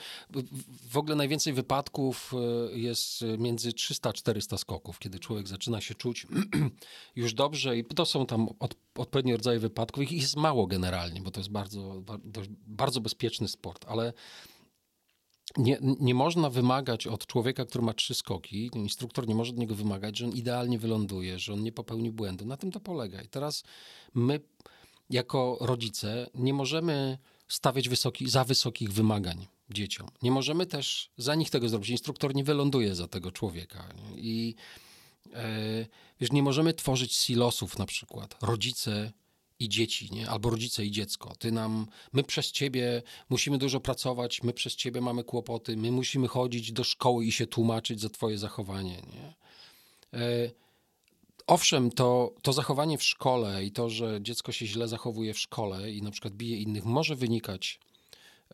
[0.91, 2.33] w- ogóle najwięcej wypadków
[2.73, 6.27] e, jest między 300 a 400 skoków, kiedy człowiek zaczyna się czuć
[7.17, 10.03] już dobrze i to są tam od, odpowiednie rodzaje wypadków.
[10.03, 12.03] Ich jest mało generalnie, bo to jest bardzo,
[12.67, 14.13] bardzo bezpieczny sport, ale
[15.57, 19.75] nie, nie można wymagać od człowieka, który ma trzy skoki, instruktor nie może od niego
[19.75, 22.47] wymagać, że on idealnie wyląduje, że on nie popełni błędu.
[22.47, 23.23] Na tym to polega.
[23.23, 23.65] I teraz
[24.15, 24.41] my,
[25.11, 30.09] jako rodzice, nie możemy stawiać wysoki, za wysokich wymagań dzieciom.
[30.23, 31.91] Nie możemy też za nich tego zrobić.
[31.91, 33.89] Instruktor nie wyląduje za tego człowieka.
[34.17, 34.55] I
[35.35, 35.87] e,
[36.21, 38.37] wiesz, nie możemy tworzyć silosów na przykład.
[38.43, 39.13] Rodzice
[39.59, 40.31] i dzieci, nie?
[40.31, 41.35] albo rodzice i dziecko.
[41.39, 46.29] Ty nam, my przez ciebie musimy dużo pracować, my przez ciebie mamy kłopoty, my musimy
[46.29, 49.03] chodzić do szkoły i się tłumaczyć za twoje zachowanie.
[49.13, 49.35] Nie?
[51.47, 55.93] Owszem, to, to zachowanie w szkole i to, że dziecko się źle zachowuje w szkole
[55.93, 57.81] i na przykład bije innych, może wynikać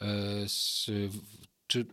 [0.00, 0.06] e,
[0.48, 0.86] z,
[1.66, 1.86] czy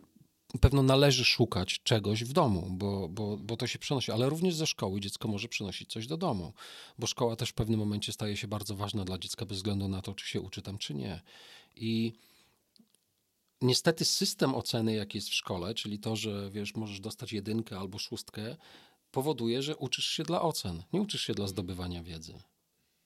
[0.62, 4.68] pewno należy szukać czegoś w domu, bo, bo, bo to się przenosi, ale również ze
[4.68, 6.54] szkoły dziecko może przynosić coś do domu,
[7.00, 10.02] bo szkoła też w pewnym momencie staje się bardzo ważna dla dziecka bez względu na
[10.02, 11.22] to, czy się uczy tam, czy nie.
[11.76, 12.14] I
[13.62, 18.00] niestety system oceny, jaki jest w szkole, czyli to, że wiesz, możesz dostać jedynkę albo
[18.00, 18.58] szóstkę,
[19.12, 22.34] powoduje, że uczysz się dla ocen, nie uczysz się dla zdobywania wiedzy.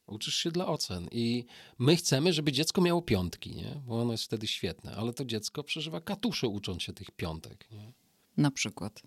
[0.08, 1.46] Uczysz się dla ocen i
[1.80, 3.82] my chcemy, żeby dziecko miało piątki, nie?
[3.88, 7.72] bo ono jest wtedy świetne, ale to dziecko przeżywa katusze ucząc się tych piątek.
[7.72, 7.94] Nie?
[8.38, 9.02] Na przykład.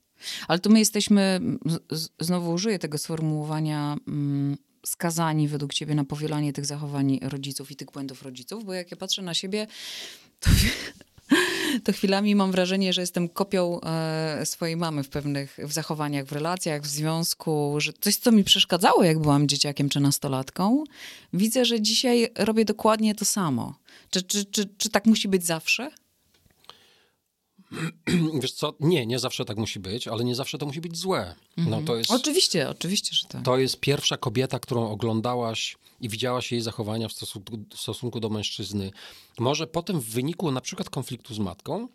[0.49, 1.41] Ale tu my jesteśmy,
[2.21, 4.57] znowu użyję tego sformułowania, mm,
[4.87, 8.97] skazani według ciebie na powielanie tych zachowań rodziców i tych błędów rodziców, bo jak ja
[8.97, 9.67] patrzę na siebie,
[10.41, 10.51] to,
[11.81, 16.33] to chwilami mam wrażenie, że jestem kopią e, swojej mamy w pewnych w zachowaniach, w
[16.33, 20.85] relacjach, w związku, że coś, co mi przeszkadzało, jak byłam dzieciakiem czy nastolatką,
[21.33, 23.75] widzę, że dzisiaj robię dokładnie to samo.
[24.11, 25.91] Czy, czy, czy, czy tak musi być zawsze?
[28.43, 31.35] Wiesz co, nie, nie zawsze tak musi być, ale nie zawsze to musi być złe.
[31.57, 33.45] No, to, jest, Oczywiście, oczywiście, że tak.
[33.45, 38.29] to jest pierwsza kobieta, którą oglądałaś i widziałaś jej zachowania w stosunku, w stosunku do
[38.29, 38.91] mężczyzny.
[39.39, 41.89] Może potem w wyniku na przykład konfliktu z matką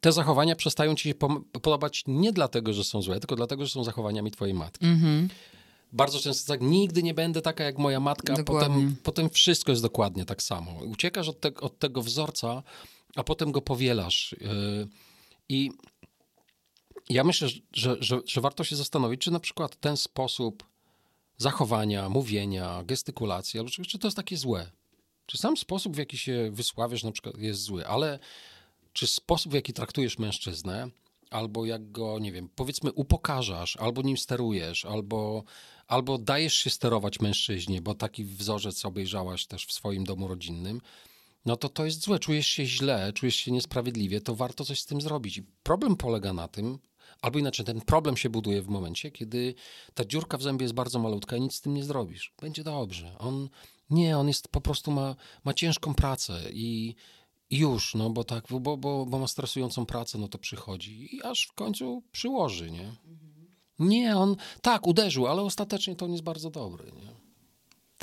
[0.00, 1.14] te zachowania przestają ci się
[1.62, 4.86] podobać nie dlatego, że są złe, tylko dlatego, że są zachowaniami twojej matki.
[4.86, 5.28] Mhm.
[5.92, 8.74] Bardzo często tak, nigdy nie będę taka jak moja matka, Dokładnie.
[8.74, 10.72] potem, potem wszystko jest dokładnie tak samo.
[10.72, 12.62] Uciekasz od, te, od tego wzorca,
[13.16, 14.36] a potem go powielasz.
[14.40, 14.88] Yy,
[15.48, 15.70] I
[17.08, 20.64] ja myślę, że, że, że warto się zastanowić, czy na przykład ten sposób
[21.36, 24.70] zachowania, mówienia, gestykulacji, albo czy to jest takie złe.
[25.26, 28.18] Czy sam sposób, w jaki się wysławiasz, na przykład jest zły, ale
[28.92, 30.90] czy sposób, w jaki traktujesz mężczyznę,
[31.30, 35.44] albo jak go, nie wiem, powiedzmy upokarzasz, albo nim sterujesz, albo,
[35.86, 40.80] albo dajesz się sterować mężczyźnie, bo taki wzorzec obejrzałaś też w swoim domu rodzinnym,
[41.44, 42.18] no to to jest złe.
[42.18, 45.38] Czujesz się źle, czujesz się niesprawiedliwie, to warto coś z tym zrobić.
[45.38, 46.78] I problem polega na tym,
[47.22, 49.54] albo inaczej, ten problem się buduje w momencie, kiedy
[49.94, 52.34] ta dziurka w zębie jest bardzo malutka i nic z tym nie zrobisz.
[52.40, 53.18] Będzie dobrze.
[53.18, 53.48] On,
[53.90, 56.94] nie, on jest po prostu ma, ma ciężką pracę i,
[57.50, 61.22] i już, no bo tak, bo, bo, bo ma stresującą pracę, no to przychodzi i
[61.22, 62.92] aż w końcu przyłoży, nie?
[63.78, 67.23] Nie, on tak uderzył, ale ostatecznie to on jest bardzo dobry, nie?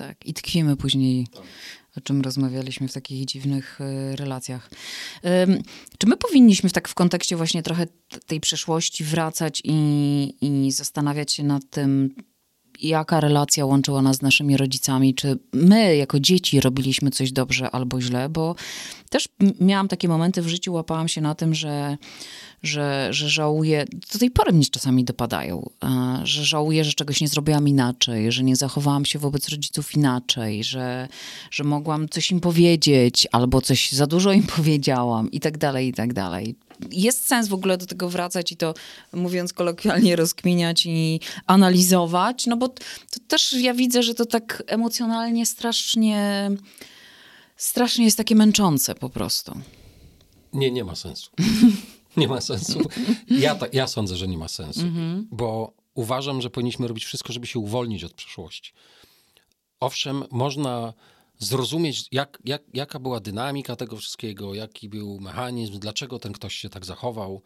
[0.02, 1.28] Tak, i tkwimy później,
[1.98, 4.70] o czym rozmawialiśmy w takich dziwnych e, relacjach.
[5.98, 7.88] Czy my powinniśmy w tak w kontekście właśnie trochę
[8.28, 12.16] tej przeszłości wracać i, i zastanawiać się nad tym,
[12.82, 18.02] jaka relacja łączyła nas z naszymi rodzicami, czy my jako dzieci robiliśmy coś dobrze albo
[18.02, 18.56] źle, bo
[19.10, 19.28] też
[19.60, 21.98] miałam takie momenty w życiu, łapałam się na tym, że,
[22.64, 25.70] że, że żałuję, do tej pory mnie czasami dopadają,
[26.24, 31.08] że żałuję, że czegoś nie zrobiłam inaczej, że nie zachowałam się wobec rodziców inaczej, że,
[31.52, 35.94] że mogłam coś im powiedzieć, albo coś za dużo im powiedziałam i tak dalej, i
[35.94, 36.56] tak dalej
[36.92, 38.74] jest sens w ogóle do tego wracać i to,
[39.14, 45.46] mówiąc kolokwialnie, rozkminiać i analizować, no bo to też ja widzę, że to tak emocjonalnie
[45.46, 46.52] strasznie,
[47.58, 49.62] strasznie jest takie męczące po prostu.
[50.54, 51.32] Nie, nie ma sensu.
[52.18, 52.80] nie ma sensu.
[53.28, 55.28] Ja, ta, ja sądzę, że nie ma sensu, mhm.
[55.32, 58.74] bo uważam, że powinniśmy robić wszystko, żeby się uwolnić od przeszłości.
[59.80, 60.94] Owszem, można
[61.42, 66.70] zrozumieć, jak, jak, jaka była dynamika tego wszystkiego, jaki był mechanizm, dlaczego ten ktoś się
[66.70, 67.42] tak zachował.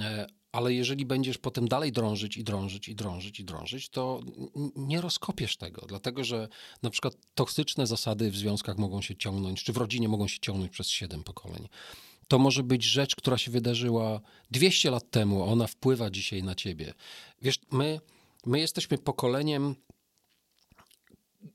[0.00, 4.20] E, ale jeżeli będziesz potem dalej drążyć i drążyć i drążyć i drążyć, to
[4.76, 6.48] nie rozkopiesz tego, dlatego że
[6.82, 10.72] na przykład toksyczne zasady w związkach mogą się ciągnąć, czy w rodzinie mogą się ciągnąć
[10.72, 11.68] przez siedem pokoleń.
[12.28, 14.20] To może być rzecz, która się wydarzyła
[14.50, 16.94] 200 lat temu, ona wpływa dzisiaj na ciebie.
[17.42, 18.00] Wiesz, my,
[18.46, 19.74] my jesteśmy pokoleniem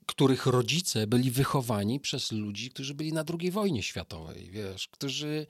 [0.05, 5.47] których rodzice byli wychowani przez ludzi, którzy byli na II wojnie światowej, wiesz, którzy,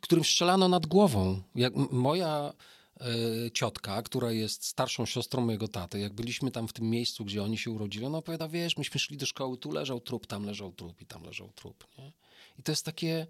[0.00, 1.42] którym strzelano nad głową.
[1.54, 2.52] Jak moja
[3.00, 7.42] e, ciotka, która jest starszą siostrą mojego taty, jak byliśmy tam w tym miejscu, gdzie
[7.42, 10.72] oni się urodzili, ona opowiada, wiesz, myśmy szli do szkoły, tu leżał trup, tam leżał
[10.72, 12.12] trup i tam leżał trup, nie?
[12.58, 13.26] I to jest takie,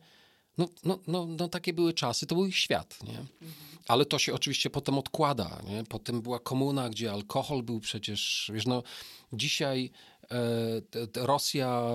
[0.61, 3.25] no, no, no, no takie były czasy, to był ich świat, nie?
[3.89, 5.85] Ale to się oczywiście potem odkłada, nie?
[5.85, 8.83] Potem była komuna, gdzie alkohol był przecież, wiesz, no
[9.33, 9.91] dzisiaj
[10.31, 11.91] E, Rosja,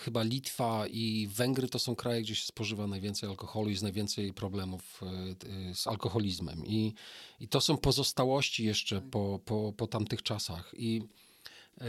[0.00, 4.32] chyba Litwa i Węgry to są kraje, gdzie się spożywa najwięcej alkoholu i jest najwięcej
[4.32, 5.00] problemów
[5.70, 6.66] e, z alkoholizmem.
[6.66, 6.94] I,
[7.40, 10.74] i to są pozostałości jeszcze po, po, po tamtych czasach.
[10.76, 11.02] I
[11.80, 11.84] e,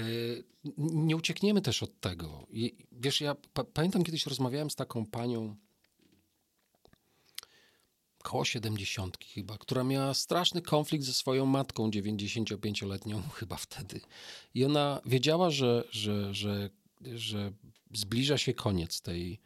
[0.77, 2.47] nie uciekniemy też od tego.
[2.51, 3.35] I, wiesz, ja
[3.73, 5.55] pamiętam kiedyś rozmawiałem z taką panią,
[8.29, 14.01] koło 70 chyba, która miała straszny konflikt ze swoją matką 95-letnią chyba wtedy.
[14.53, 16.69] I ona wiedziała, że, że, że,
[17.15, 17.51] że
[17.93, 19.39] zbliża się koniec tej,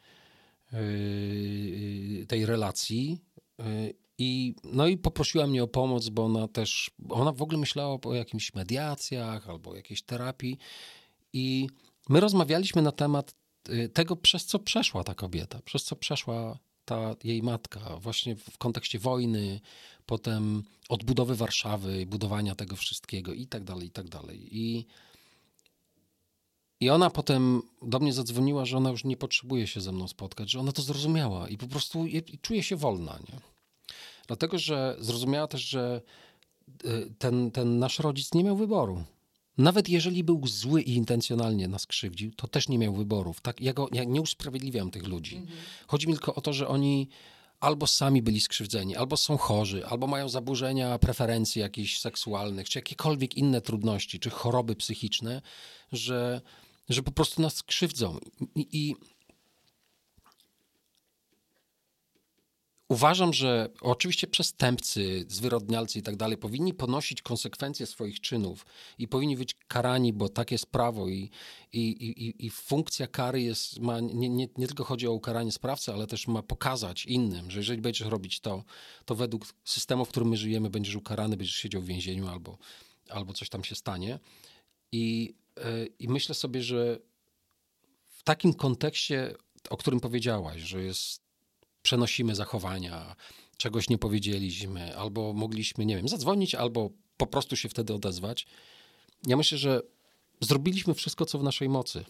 [0.72, 3.18] yy, tej relacji.
[3.58, 7.98] Yy, I, no i poprosiła mnie o pomoc, bo ona też, ona w ogóle myślała
[8.04, 10.58] o jakimś mediacjach albo jakiejś terapii.
[11.32, 11.68] I
[12.08, 13.34] my rozmawialiśmy na temat
[13.68, 18.58] yy, tego, przez co przeszła ta kobieta, przez co przeszła ta jej matka, właśnie w
[18.58, 19.60] kontekście wojny,
[20.06, 24.58] potem odbudowy Warszawy, budowania tego wszystkiego i tak dalej, i tak dalej.
[24.58, 24.86] I,
[26.80, 30.50] I ona potem do mnie zadzwoniła, że ona już nie potrzebuje się ze mną spotkać,
[30.50, 33.40] że ona to zrozumiała i po prostu je, czuje się wolna, nie?
[34.26, 36.02] Dlatego, że zrozumiała też, że
[36.84, 39.04] y, ten, ten nasz rodzic nie miał wyboru.
[39.58, 43.40] Nawet jeżeli był zły i intencjonalnie nas krzywdził, to też nie miał wyborów.
[43.40, 45.36] Tak, ja, go, ja nie usprawiedliwiam tych ludzi.
[45.36, 45.58] Mhm.
[45.86, 47.08] Chodzi mi tylko o to, że oni
[47.60, 53.34] albo sami byli skrzywdzeni, albo są chorzy, albo mają zaburzenia preferencji jakichś seksualnych, czy jakiekolwiek
[53.34, 55.42] inne trudności, czy choroby psychiczne,
[55.92, 56.40] że,
[56.88, 58.18] że po prostu nas krzywdzą.
[58.54, 58.96] I, i
[62.94, 68.66] Uważam, że oczywiście przestępcy, zwyrodnialcy i tak dalej powinni ponosić konsekwencje swoich czynów
[68.98, 71.30] i powinni być karani, bo tak jest prawo i,
[71.72, 75.92] i, i, i funkcja kary jest, ma, nie, nie, nie tylko chodzi o ukaranie sprawcy,
[75.92, 78.64] ale też ma pokazać innym, że jeżeli będziesz robić to,
[79.04, 82.58] to według systemu, w którym my żyjemy, będziesz ukarany, będziesz siedział w więzieniu albo,
[83.10, 84.18] albo coś tam się stanie.
[84.92, 86.98] I, yy, I myślę sobie, że
[88.08, 89.34] w takim kontekście,
[89.70, 91.23] o którym powiedziałaś, że jest
[91.84, 93.16] przenosimy zachowania,
[93.56, 98.46] czegoś nie powiedzieliśmy, albo mogliśmy, nie wiem, zadzwonić, albo po prostu się wtedy odezwać.
[99.26, 99.82] Ja myślę, że
[100.40, 102.04] zrobiliśmy wszystko, co w naszej mocy.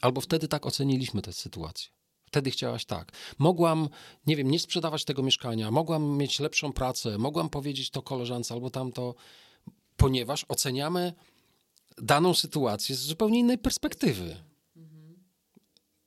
[0.00, 1.90] Albo wtedy tak oceniliśmy tę sytuację.
[2.26, 3.12] Wtedy chciałaś tak.
[3.38, 3.88] Mogłam,
[4.26, 8.70] nie wiem, nie sprzedawać tego mieszkania, mogłam mieć lepszą pracę, mogłam powiedzieć to koleżance albo
[8.70, 9.14] tamto,
[9.96, 11.12] ponieważ oceniamy
[11.98, 14.36] daną sytuację z zupełnie innej perspektywy.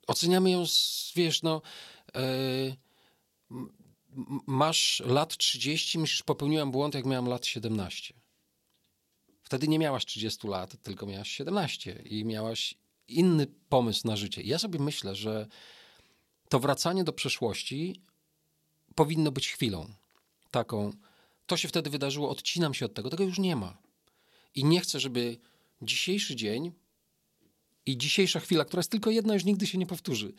[0.08, 1.62] Oceniamy ją, z, wiesz, no.
[2.16, 2.84] Yy,
[4.48, 8.14] masz lat 30, myślisz, popełniłem błąd, jak miałem lat 17.
[9.44, 12.76] Wtedy nie miałaś 30 lat, tylko miałaś 17 i miałaś
[13.08, 14.42] inny pomysł na życie.
[14.42, 15.48] Ja sobie myślę, że
[16.50, 18.02] to wracanie do przeszłości
[18.96, 19.94] powinno być chwilą
[20.52, 20.92] taką.
[21.46, 23.78] To się wtedy wydarzyło, odcinam się od tego, tego już nie ma.
[24.56, 25.38] I nie chcę, żeby
[25.82, 26.72] dzisiejszy dzień
[27.86, 30.34] i dzisiejsza chwila, która jest tylko jedna, już nigdy się nie powtórzy,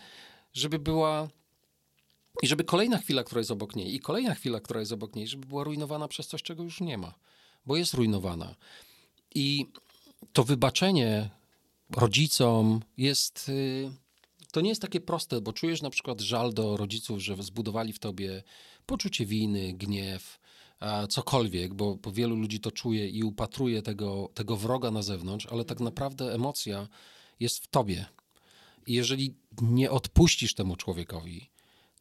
[0.53, 1.29] żeby była
[2.43, 5.27] i żeby kolejna chwila, która jest obok niej, i kolejna chwila, która jest obok niej,
[5.27, 7.15] żeby była rujnowana przez coś, czego już nie ma,
[7.67, 8.55] bo jest rujnowana.
[9.35, 9.67] I
[10.33, 11.31] to wybaczenie
[11.91, 13.49] rodzicom jest.
[13.49, 13.91] y,
[14.53, 17.99] To nie jest takie proste, bo czujesz na przykład żal do rodziców, że zbudowali w
[17.99, 18.43] tobie
[18.87, 20.39] poczucie winy, gniew,
[21.09, 25.65] cokolwiek, bo, bo wielu ludzi to czuje i upatruje tego, tego wroga na zewnątrz, ale
[25.65, 26.89] tak naprawdę emocja
[27.41, 28.07] jest w tobie.
[28.87, 31.51] I jeżeli nie odpuścisz temu człowiekowi,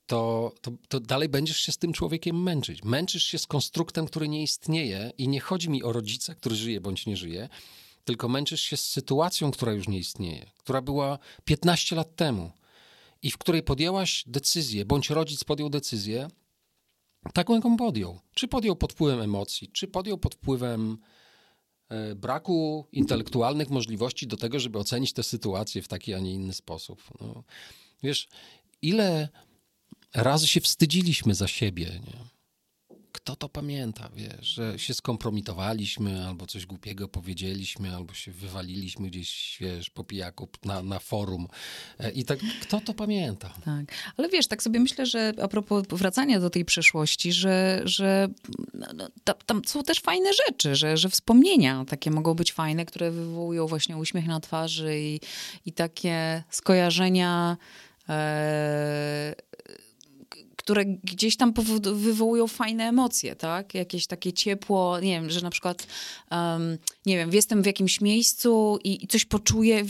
[0.08, 2.84] to, to, to dalej będziesz się z tym człowiekiem męczyć.
[2.84, 6.82] Męczysz się z konstruktem, który nie istnieje i nie chodzi mi o rodzica, który żyje
[6.82, 7.50] bądź nie żyje,
[8.06, 12.52] tylko męczysz się z sytuacją, która już nie istnieje, która była 15 lat temu
[13.22, 16.28] i w której podjęłaś decyzję, bądź rodzic podjął decyzję,
[17.34, 18.20] taką, jaką podjął.
[18.34, 20.98] Czy podjął pod wpływem emocji, czy podjął pod wpływem
[21.90, 26.54] e, braku intelektualnych możliwości do tego, żeby ocenić tę sytuację w taki, a nie inny
[26.54, 27.04] sposób.
[27.22, 27.44] No,
[28.04, 28.28] wiesz,
[28.82, 29.30] ile
[30.14, 32.34] razy się wstydziliśmy za siebie, nie?
[33.14, 39.58] Kto to pamięta, wiesz, że się skompromitowaliśmy, albo coś głupiego powiedzieliśmy, albo się wywaliliśmy gdzieś,
[39.60, 41.48] wiesz, po pijaku na, na forum.
[42.00, 43.54] E, I tak, kto to pamięta?
[43.66, 43.86] Tak,
[44.18, 48.28] ale wiesz, tak sobie myślę, że a propos wracania do tej przeszłości, że, że
[48.74, 52.86] no, no, ta, tam są też fajne rzeczy, że, że wspomnienia takie mogą być fajne,
[52.86, 55.20] które wywołują właśnie uśmiech na twarzy i,
[55.66, 57.58] i takie skojarzenia.
[58.10, 59.36] E,
[60.64, 61.54] które gdzieś tam
[61.94, 63.74] wywołują fajne emocje, tak?
[63.74, 65.88] Jakieś takie ciepło, nie wiem, że na przykład,
[66.32, 69.86] um, nie wiem, jestem w jakimś miejscu i, i coś poczuję,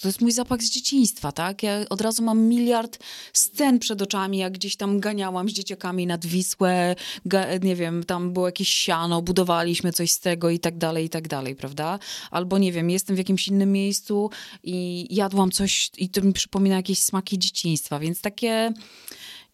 [0.00, 1.62] to jest mój zapach z dzieciństwa, tak?
[1.62, 2.98] Ja od razu mam miliard
[3.32, 6.96] scen przed oczami, jak gdzieś tam ganiałam z dzieciakami nad Wisłę,
[7.62, 11.28] nie wiem, tam było jakieś siano, budowaliśmy coś z tego i tak dalej, i tak
[11.28, 11.98] dalej, prawda?
[12.30, 14.30] Albo, nie wiem, jestem w jakimś innym miejscu
[14.62, 18.72] i jadłam coś i to mi przypomina jakieś smaki dzieciństwa, więc takie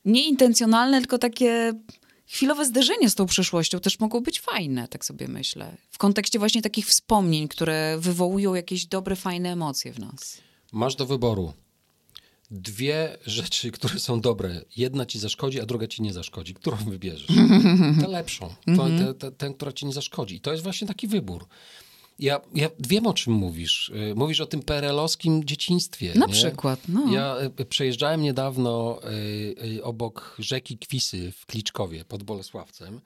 [0.05, 1.73] nieintencjonalne, tylko takie
[2.27, 5.77] chwilowe zderzenie z tą przyszłością też mogą być fajne, tak sobie myślę.
[5.91, 10.39] W kontekście właśnie takich wspomnień, które wywołują jakieś dobre, fajne emocje w nas.
[10.73, 11.53] Masz do wyboru
[12.53, 14.65] dwie rzeczy, które są dobre.
[14.77, 16.55] Jedna ci zaszkodzi, a druga ci nie zaszkodzi.
[16.55, 17.37] Którą wybierzesz?
[18.01, 18.55] Tę lepszą.
[19.19, 20.35] Tę, tę, która ci nie zaszkodzi.
[20.35, 21.47] I to jest właśnie taki wybór.
[22.19, 23.89] Ja, ja wiem, o czym mówisz.
[24.11, 26.13] Y, Mówisz o tym perelowskim dzieciństwie.
[26.15, 26.33] Na nie?
[26.33, 27.13] przykład, no.
[27.13, 29.01] Ja y, przejeżdżałem niedawno
[29.65, 33.01] y, obok rzeki Kwisy w Kliczkowie pod Bolesławcem,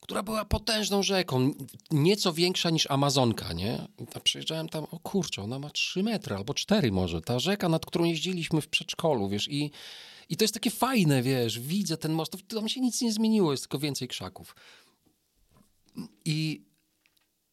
[0.00, 1.52] która była potężną rzeką,
[1.90, 3.88] nieco większa niż Amazonka, nie?
[4.14, 7.20] A przejeżdżałem tam, o kurczę, ona ma 3 metry albo 4 może.
[7.20, 9.70] Ta rzeka, nad którą jeździliśmy w przedszkolu, wiesz, i,
[10.28, 13.62] i to jest takie fajne, wiesz, widzę ten most, tam się nic nie zmieniło, jest
[13.62, 14.56] tylko więcej krzaków.
[16.24, 16.69] I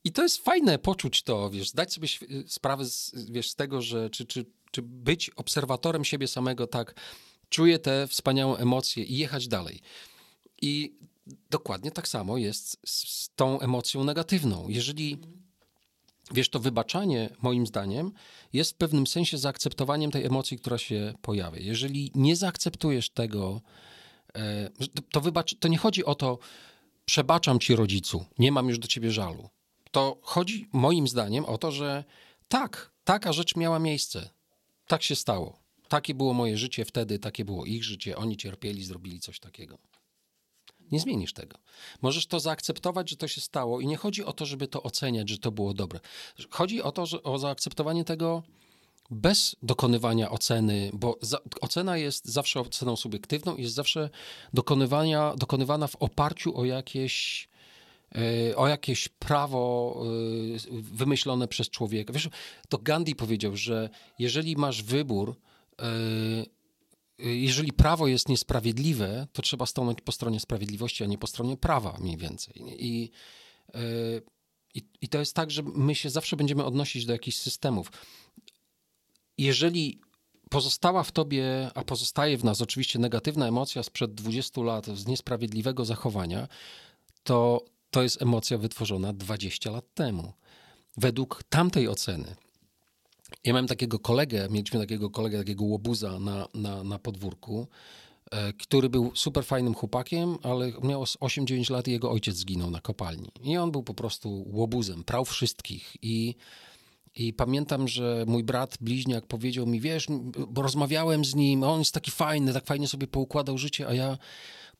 [0.08, 2.08] i to jest fajne poczuć to, wiesz, zdać sobie
[2.48, 6.96] sprawę z, wiesz, z tego, że czy, czy, czy być obserwatorem siebie samego, tak,
[7.50, 9.82] czuję te wspaniałe emocje i jechać dalej.
[10.62, 10.98] I
[11.50, 14.70] dokładnie tak samo jest z, z tą emocją negatywną.
[14.70, 15.18] Jeżeli,
[16.32, 18.12] wiesz, to wybaczanie, moim zdaniem,
[18.54, 21.60] jest w pewnym sensie zaakceptowaniem tej emocji, która się pojawia.
[21.60, 23.62] Jeżeli nie zaakceptujesz tego,
[24.36, 24.70] e,
[25.12, 26.40] to wybacz, to nie chodzi o to,
[27.06, 29.50] przebaczam ci rodzicu, nie mam już do ciebie żalu
[29.98, 32.04] to chodzi moim zdaniem o to, że
[32.48, 34.30] tak, taka rzecz miała miejsce.
[34.88, 35.60] Tak się stało.
[35.88, 38.18] Takie było moje życie wtedy, takie było ich życie.
[38.18, 39.78] Oni cierpieli, zrobili coś takiego.
[40.92, 41.58] Nie zmienisz tego.
[42.02, 45.30] Możesz to zaakceptować, że to się stało i nie chodzi o to, żeby to oceniać,
[45.30, 46.00] że to było dobre.
[46.50, 48.44] Chodzi o to, że, o zaakceptowanie tego
[49.10, 54.10] bez dokonywania oceny, bo za, ocena jest zawsze oceną subiektywną i jest zawsze
[54.54, 57.48] dokonywania, dokonywana w oparciu o jakieś
[58.56, 59.96] o jakieś prawo
[60.66, 62.14] e, wymyślone przez człowieka.
[62.14, 62.30] Wiesz,
[62.70, 63.90] to Gandhi powiedział, że
[64.20, 65.36] jeżeli masz wybór,
[65.82, 65.86] e,
[67.20, 71.98] jeżeli prawo jest niesprawiedliwe, to trzeba stanąć po stronie sprawiedliwości, a nie po stronie prawa
[72.00, 72.54] mniej więcej.
[72.80, 73.12] I,
[73.74, 73.80] e,
[74.74, 77.92] i, i to jest tak, że my się zawsze będziemy odnosić do jakichś systemów.
[79.38, 80.02] Jeżeli
[80.50, 85.86] pozostała w tobie, a pozostaje w nas oczywiście negatywna emocja sprzed 20 lat z niesprawiedliwego
[85.86, 86.48] zachowania,
[87.24, 90.34] to to jest emocja wytworzona 20 lat temu.
[90.98, 92.36] Według tamtej oceny.
[93.44, 97.68] Ja miałem takiego kolegę, mieliśmy takiego kolegę, takiego łobuza na, na, na podwórku,
[98.32, 102.72] e, który był super fajnym chłopakiem, ale miał z 8-9 lat i jego ojciec zginął
[102.72, 103.30] na kopalni.
[103.44, 105.96] I on był po prostu łobuzem, prał wszystkich.
[106.02, 106.36] I,
[107.16, 110.08] i pamiętam, że mój brat bliźniak powiedział mi, wiesz,
[110.48, 114.18] bo rozmawiałem z nim, on jest taki fajny, tak fajnie sobie poukładał życie, a ja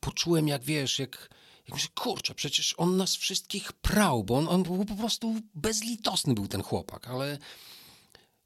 [0.00, 1.30] poczułem, jak wiesz, jak,
[1.68, 6.34] jak myślę, kurczę, przecież on nas wszystkich prał, bo on, on był po prostu bezlitosny
[6.34, 7.38] był ten chłopak, ale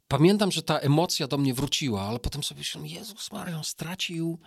[0.08, 4.38] pamiętam, że ta emocja do mnie wróciła, ale potem sobie myślałem, Jezus Maria, on stracił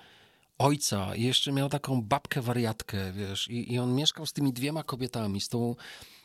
[0.58, 4.84] ojca i jeszcze miał taką babkę wariatkę, wiesz, i, i on mieszkał z tymi dwiema
[4.84, 5.76] kobietami, z tą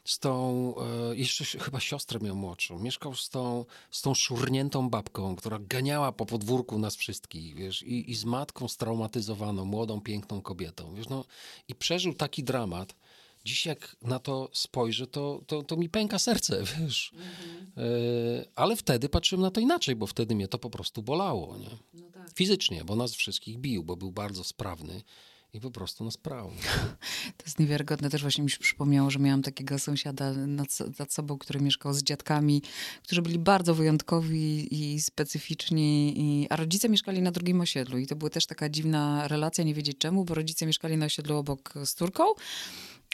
[0.05, 0.75] z tą,
[1.11, 6.13] e, jeszcze chyba siostrę miał młodszą, mieszkał z tą, z tą szurniętą babką, która ganiała
[6.13, 11.25] po podwórku nas wszystkich, wiesz, i, i z matką straumatyzowaną, młodą, piękną kobietą, wiesz, no
[11.69, 12.95] i przeżył taki dramat.
[13.45, 17.13] Dziś jak na to spojrzę, to, to, to mi pęka serce, wiesz.
[17.77, 17.83] E,
[18.55, 21.71] ale wtedy patrzyłem na to inaczej, bo wtedy mnie to po prostu bolało, nie?
[22.35, 25.03] Fizycznie, bo nas wszystkich bił, bo był bardzo sprawny
[25.53, 26.51] i po prostu nas prał.
[27.37, 28.11] To jest niewiarygodne.
[28.11, 32.03] Też właśnie mi się przypomniało, że miałam takiego sąsiada nad, nad sobą, który mieszkał z
[32.03, 32.63] dziadkami,
[33.03, 37.99] którzy byli bardzo wyjątkowi i specyficzni, i, a rodzice mieszkali na drugim osiedlu.
[37.99, 41.37] I to była też taka dziwna relacja, nie wiedzieć czemu, bo rodzice mieszkali na osiedlu
[41.37, 42.25] obok z Turką,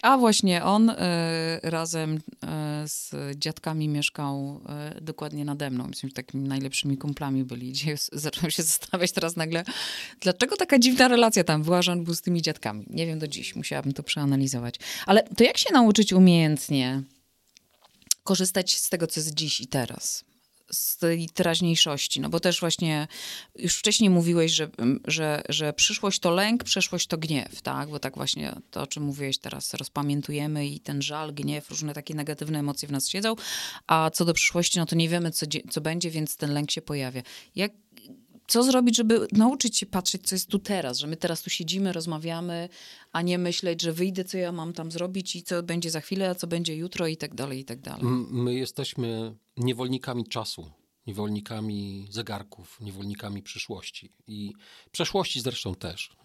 [0.03, 5.87] a właśnie on e, razem e, z dziadkami mieszkał e, dokładnie nade mną.
[5.87, 7.73] Myślę, że takimi najlepszymi kumplami byli.
[7.73, 9.65] Gdzie zacząłem się zastanawiać teraz nagle,
[10.21, 12.87] dlaczego taka dziwna relacja tam była, że on był z tymi dziadkami.
[12.91, 14.75] Nie wiem do dziś, musiałabym to przeanalizować.
[15.07, 17.03] Ale to jak się nauczyć umiejętnie
[18.25, 20.25] korzystać z tego, co jest dziś i teraz?
[20.73, 23.09] Z tej teraźniejszości, no bo też właśnie
[23.59, 24.69] już wcześniej mówiłeś, że,
[25.05, 27.91] że, że przyszłość to lęk, przeszłość to gniew, tak?
[27.91, 32.15] Bo tak właśnie to, o czym mówiłeś teraz, rozpamiętujemy i ten żal, gniew, różne takie
[32.15, 33.35] negatywne emocje w nas siedzą,
[33.87, 36.83] a co do przyszłości, no to nie wiemy, co, co będzie, więc ten lęk się
[36.83, 37.23] pojawia.
[37.57, 37.73] Jak,
[38.49, 41.93] co zrobić, żeby nauczyć się patrzeć, co jest tu teraz, że my teraz tu siedzimy,
[41.93, 42.69] rozmawiamy,
[43.13, 46.31] a nie myśleć, że wyjdę, co ja mam tam zrobić i co będzie za chwilę,
[46.31, 48.03] a co będzie jutro i tak dalej, i tak dalej.
[48.31, 50.71] My jesteśmy niewolnikami czasu,
[51.07, 54.53] niewolnikami zegarków, niewolnikami przyszłości i
[54.93, 56.17] przeszłości zresztą też.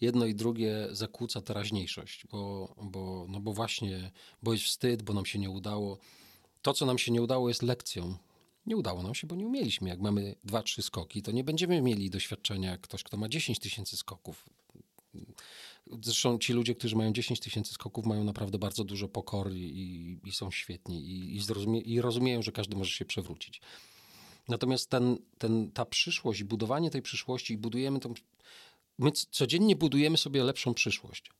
[0.00, 4.10] Jedno i drugie zakłóca teraźniejszość, bo, bo, no bo właśnie,
[4.42, 5.98] bo jest wstyd, bo nam się nie udało.
[6.62, 8.16] To, co nam się nie udało, jest lekcją.
[8.66, 9.88] Nie udało nam się, bo nie umieliśmy.
[9.88, 13.58] Jak mamy dwa, trzy skoki, to nie będziemy mieli doświadczenia jak ktoś, kto ma 10
[13.58, 14.44] tysięcy skoków.
[16.02, 20.32] Zresztą ci ludzie, którzy mają 10 tysięcy skoków, mają naprawdę bardzo dużo pokory i, i
[20.32, 23.60] są świetni i, i, zrozumie, i rozumieją, że każdy może się przewrócić.
[24.48, 28.14] Natomiast ten, ten, ta przyszłość, budowanie tej przyszłości i budujemy tą.
[28.98, 31.30] My codziennie budujemy sobie lepszą przyszłość.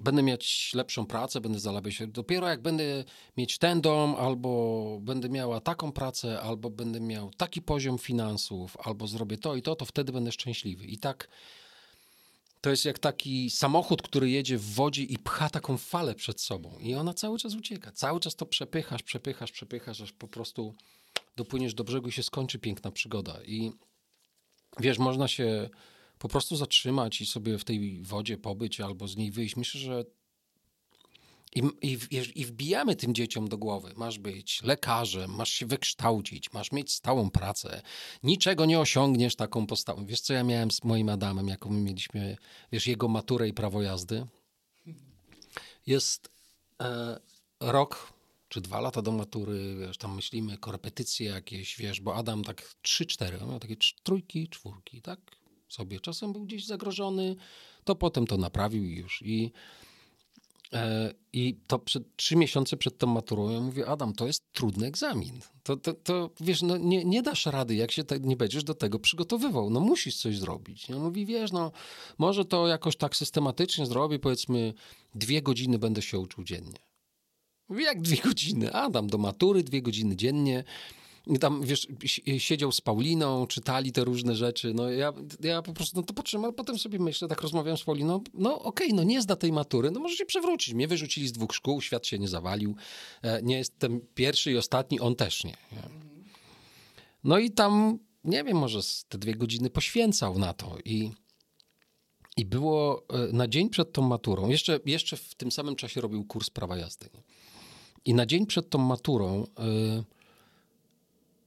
[0.00, 2.02] Będę mieć lepszą pracę, będę zarabiać.
[2.08, 3.04] Dopiero jak będę
[3.36, 9.06] mieć ten dom, albo będę miała taką pracę, albo będę miał taki poziom finansów, albo
[9.06, 10.84] zrobię to i to, to wtedy będę szczęśliwy.
[10.84, 11.28] I tak
[12.60, 16.78] to jest jak taki samochód, który jedzie w wodzie i pcha taką falę przed sobą.
[16.78, 17.92] I ona cały czas ucieka.
[17.92, 20.74] Cały czas to przepychasz, przepychasz, przepychasz, aż po prostu
[21.36, 23.38] dopłyniesz do brzegu i się skończy piękna przygoda.
[23.46, 23.72] I
[24.80, 25.70] wiesz, można się
[26.22, 29.56] po prostu zatrzymać i sobie w tej wodzie pobyć albo z niej wyjść.
[29.56, 30.04] Myślę, że
[31.54, 31.98] i, i,
[32.34, 33.92] i wbijamy tym dzieciom do głowy.
[33.96, 37.82] Masz być lekarzem, masz się wykształcić, masz mieć stałą pracę.
[38.22, 40.06] Niczego nie osiągniesz taką postawą.
[40.06, 42.36] Wiesz, co ja miałem z moim Adamem, jaką my mieliśmy,
[42.72, 44.26] wiesz, jego maturę i prawo jazdy?
[45.86, 46.28] Jest
[46.82, 47.20] e,
[47.60, 48.12] rok
[48.48, 53.06] czy dwa lata do matury, wiesz, tam myślimy, korepetycje jakieś, wiesz, bo Adam tak trzy,
[53.06, 55.41] cztery, on miał takie trójki, czwórki, tak
[55.72, 56.00] sobie.
[56.00, 57.36] Czasem był gdzieś zagrożony,
[57.84, 59.22] to potem to naprawił już.
[59.22, 59.52] I
[60.72, 64.86] E, I to przed, trzy miesiące przed tą maturą ja mówię, Adam, to jest trudny
[64.86, 65.40] egzamin.
[65.62, 68.74] To, to, to wiesz, no, nie, nie dasz rady, jak się te, nie będziesz do
[68.74, 69.70] tego przygotowywał.
[69.70, 70.88] No musisz coś zrobić.
[70.88, 71.72] Ja mówi, wiesz, no
[72.18, 74.74] może to jakoś tak systematycznie zrobię, powiedzmy
[75.14, 76.78] dwie godziny będę się uczył dziennie.
[77.68, 78.72] Mówię, jak dwie godziny?
[78.72, 80.64] Adam, do matury dwie godziny dziennie.
[81.40, 84.74] Tam, wiesz, si- siedział z Pauliną, czytali te różne rzeczy.
[84.74, 87.82] No ja, ja po prostu, no to patrzyłem, ale potem sobie myślę, tak rozmawiam z
[87.84, 90.74] Pauliną, no okej, no nie zda tej matury, no może się przewrócić.
[90.74, 92.76] Mnie wyrzucili z dwóch szkół, świat się nie zawalił.
[93.22, 95.56] E, Nie jestem pierwszy i ostatni, on też nie.
[97.24, 101.10] No i tam, nie wiem, może te dwie godziny poświęcał na to i...
[102.36, 106.24] I było e, na dzień przed tą maturą, jeszcze, jeszcze w tym samym czasie robił
[106.24, 107.08] kurs prawa jazdy.
[108.04, 110.04] I na dzień przed tą maturą y,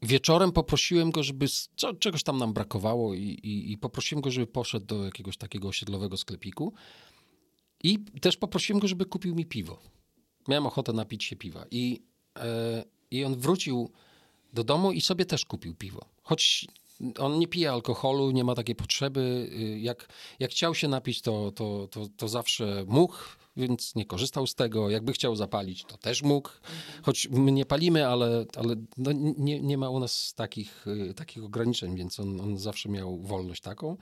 [0.06, 1.46] wieczorem poprosiłem go, żeby
[1.76, 5.68] co, czegoś tam nam brakowało i, i, i poprosiłem go, żeby poszedł do jakiegoś takiego
[5.68, 6.74] osiedlowego sklepiku
[7.84, 9.80] i też poprosiłem go, żeby kupił mi piwo.
[10.48, 12.02] Miałem ochotę napić się piwa i,
[12.40, 13.92] e, i on wrócił
[14.54, 16.06] do domu i sobie też kupił piwo.
[16.24, 16.68] Choć
[17.20, 19.50] on nie pije alkoholu, nie ma takiej potrzeby.
[19.54, 23.16] y, Jak, jak chciał się napić, to, to, to, to zawsze mógł,
[23.58, 24.90] więc nie korzystał z tego.
[24.90, 26.50] Jakby chciał zapalić, to też mógł.
[27.04, 31.44] Choć my nie palimy, ale, ale no nie, nie ma u nas takich, y, takich
[31.44, 33.98] ograniczeń, więc on, on zawsze miał wolność taką.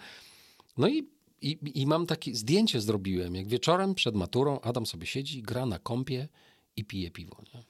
[0.77, 1.07] No i,
[1.41, 5.79] i, i mam takie zdjęcie zrobiłem, jak wieczorem przed maturą Adam sobie siedzi, gra na
[5.79, 6.27] kąpie
[6.75, 7.37] i pije piwo.
[7.53, 7.63] Nie?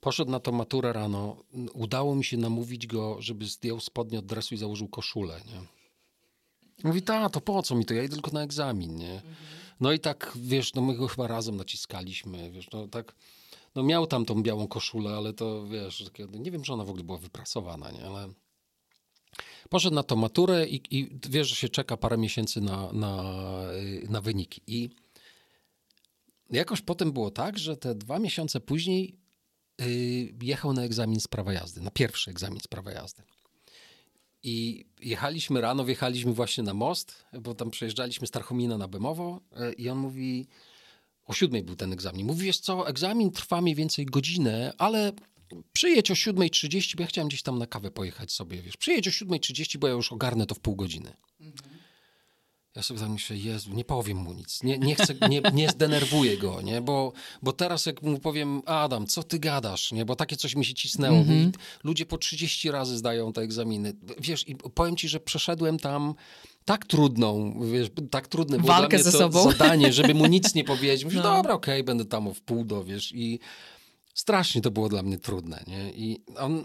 [0.00, 1.36] Poszedł na tą maturę rano.
[1.74, 5.40] Udało mi się namówić go, żeby zdjął spodnie od dresu i założył koszulę.
[5.46, 5.77] Nie?
[6.84, 7.94] Mówi, ta, to po co mi to?
[7.94, 9.22] Ja idę tylko na egzamin, nie?
[9.80, 13.14] No i tak, wiesz, no my go chyba razem naciskaliśmy, wiesz, no tak,
[13.74, 16.90] no miał tam tą białą koszulę, ale to, wiesz, takie, nie wiem, czy ona w
[16.90, 18.28] ogóle była wyprasowana, nie, ale
[19.68, 23.34] poszedł na tą maturę i, i wiesz, że się czeka parę miesięcy na, na,
[23.72, 24.90] y, na wyniki i
[26.50, 29.18] jakoś potem było tak, że te dwa miesiące później
[29.78, 29.86] yy,
[30.42, 33.22] jechał na egzamin z prawa jazdy, na pierwszy egzamin z prawa jazdy.
[34.42, 39.72] I jechaliśmy rano, wjechaliśmy właśnie na most, bo tam przejeżdżaliśmy z Tarchomina na Bemowo yy,
[39.72, 40.46] i on mówi,
[41.26, 42.26] o siódmej był ten egzamin.
[42.26, 45.12] Mówi, wiesz co, egzamin trwa mniej więcej godzinę, ale
[45.72, 48.76] przyjedź o 7.30, bo ja chciałem gdzieś tam na kawę pojechać sobie, wiesz.
[48.76, 51.16] Przyjedź o 7.30, bo ja już ogarnę to w pół godziny.
[52.78, 56.36] Ja sobie tak myślę, Jezu, nie powiem mu nic, nie, nie chcę, nie, nie zdenerwuję
[56.36, 56.80] go, nie?
[56.80, 57.12] Bo,
[57.42, 60.04] bo teraz jak mu powiem, Adam, co ty gadasz, nie?
[60.04, 61.16] Bo takie coś mi się cisnęło.
[61.18, 61.50] I
[61.84, 63.92] ludzie po 30 razy zdają te egzaminy.
[64.20, 66.14] Wiesz, i powiem ci, że przeszedłem tam
[66.64, 69.50] tak trudną, wiesz, tak trudne było Walkę dla mnie ze to sobą.
[69.52, 71.04] zadanie, żeby mu nic nie powiedzieć.
[71.04, 71.22] Mówię, No.
[71.22, 73.38] dobra, okej, będę tam o wpół do, wiesz, i
[74.14, 75.90] strasznie to było dla mnie trudne, nie?
[75.92, 76.64] I on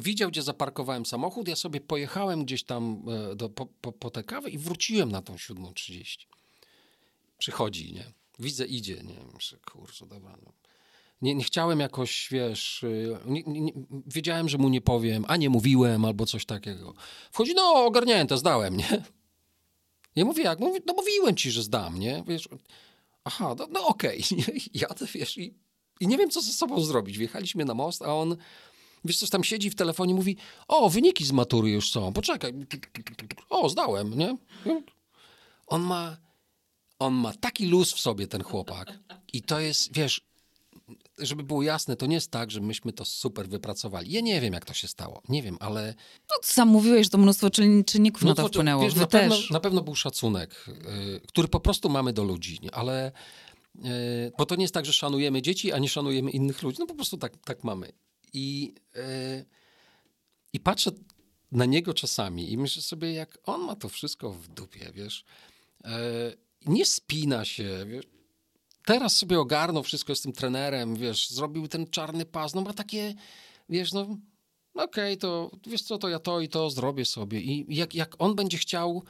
[0.00, 4.24] widział, gdzie zaparkowałem samochód, ja sobie pojechałem gdzieś tam e, do, po, po, po tę
[4.24, 6.26] kawę i wróciłem na tą 7.30.
[7.38, 8.12] Przychodzi, nie?
[8.38, 9.16] Widzę, idzie, nie?
[9.34, 10.52] Myślę, kurczę, dobra, no.
[11.22, 13.72] Nie, nie chciałem jakoś, wiesz, y, nie, nie, nie,
[14.06, 16.94] wiedziałem, że mu nie powiem, a nie mówiłem, albo coś takiego.
[17.32, 19.02] Wchodzi, no ogarnięte, zdałem, nie?
[20.16, 20.60] Ja mówię, jak?
[20.60, 22.24] Mówi, no mówiłem ci, że zdam, nie?
[22.26, 22.48] Wiesz,
[23.24, 24.22] aha, no, no okej.
[24.74, 25.54] Jadę, wiesz, i,
[26.00, 27.18] i nie wiem, co ze sobą zrobić.
[27.18, 28.36] Wjechaliśmy na most, a on,
[29.04, 30.36] wiesz, coś tam siedzi w telefonie, mówi,
[30.68, 32.52] o, wyniki z matury już są, poczekaj.
[33.50, 34.36] O, zdałem, nie?
[35.66, 36.16] On ma,
[36.98, 38.98] on ma taki luz w sobie, ten chłopak.
[39.32, 40.20] I to jest, wiesz,
[41.18, 44.12] żeby było jasne, to nie jest tak, że myśmy to super wypracowali.
[44.12, 45.22] Ja nie wiem, jak to się stało.
[45.28, 45.94] Nie wiem, ale
[46.30, 48.82] No, sam mówiłeś, że to mnóstwo czyn- czynników na to to, wpłynęło.
[48.82, 49.50] Wiesz, Wy na, pewno, też.
[49.50, 52.74] na pewno był szacunek, y, który po prostu mamy do ludzi, nie?
[52.74, 53.12] ale
[53.76, 56.76] y, bo to nie jest tak, że szanujemy dzieci, a nie szanujemy innych ludzi.
[56.80, 57.92] No po prostu tak, tak mamy.
[58.32, 59.44] I, y,
[60.52, 60.90] I patrzę
[61.52, 65.24] na niego czasami i myślę sobie, jak on ma to wszystko w dupie, wiesz.
[65.84, 65.88] Y,
[66.66, 68.04] nie spina się, wiesz.
[68.84, 73.14] Teraz sobie ogarnął wszystko z tym trenerem, wiesz, zrobił ten czarny pas, no ma takie,
[73.68, 74.16] wiesz, no
[74.74, 77.40] okej, to wiesz co, to ja to i to zrobię sobie.
[77.40, 79.04] I jak, jak on będzie chciał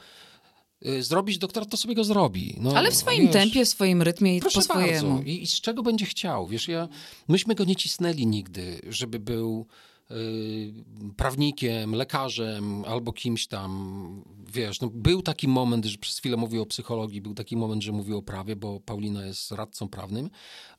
[0.99, 2.55] zrobić doktorat, to sobie go zrobi.
[2.59, 5.21] No, Ale w swoim wiesz, tempie, w swoim rytmie i po swojemu.
[5.21, 6.47] I, I z czego będzie chciał?
[6.47, 6.87] Wiesz, ja,
[7.27, 9.65] myśmy go nie cisnęli nigdy, żeby był
[10.11, 10.73] y,
[11.17, 14.23] prawnikiem, lekarzem albo kimś tam,
[14.53, 17.91] wiesz, no, był taki moment, że przez chwilę mówił o psychologii, był taki moment, że
[17.91, 20.29] mówił o prawie, bo Paulina jest radcą prawnym,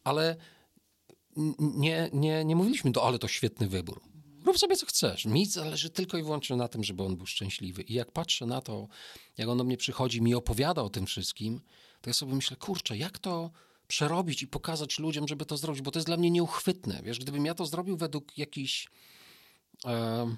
[0.05, 0.36] ale
[1.59, 4.01] nie, nie, nie mówiliśmy to, ale to świetny wybór.
[4.45, 5.24] Rób sobie co chcesz.
[5.24, 7.82] Mi zależy tylko i wyłącznie na tym, żeby on był szczęśliwy.
[7.82, 8.88] I jak patrzę na to,
[9.38, 11.61] jak on do mnie przychodzi, mi opowiada o tym wszystkim,
[12.01, 13.51] to ja sobie myślę, kurczę, jak to
[13.88, 17.01] przerobić i pokazać ludziom, żeby to zrobić, bo to jest dla mnie nieuchwytne.
[17.05, 18.88] Wiesz, gdybym ja to zrobił według jakichś...
[19.84, 20.36] em,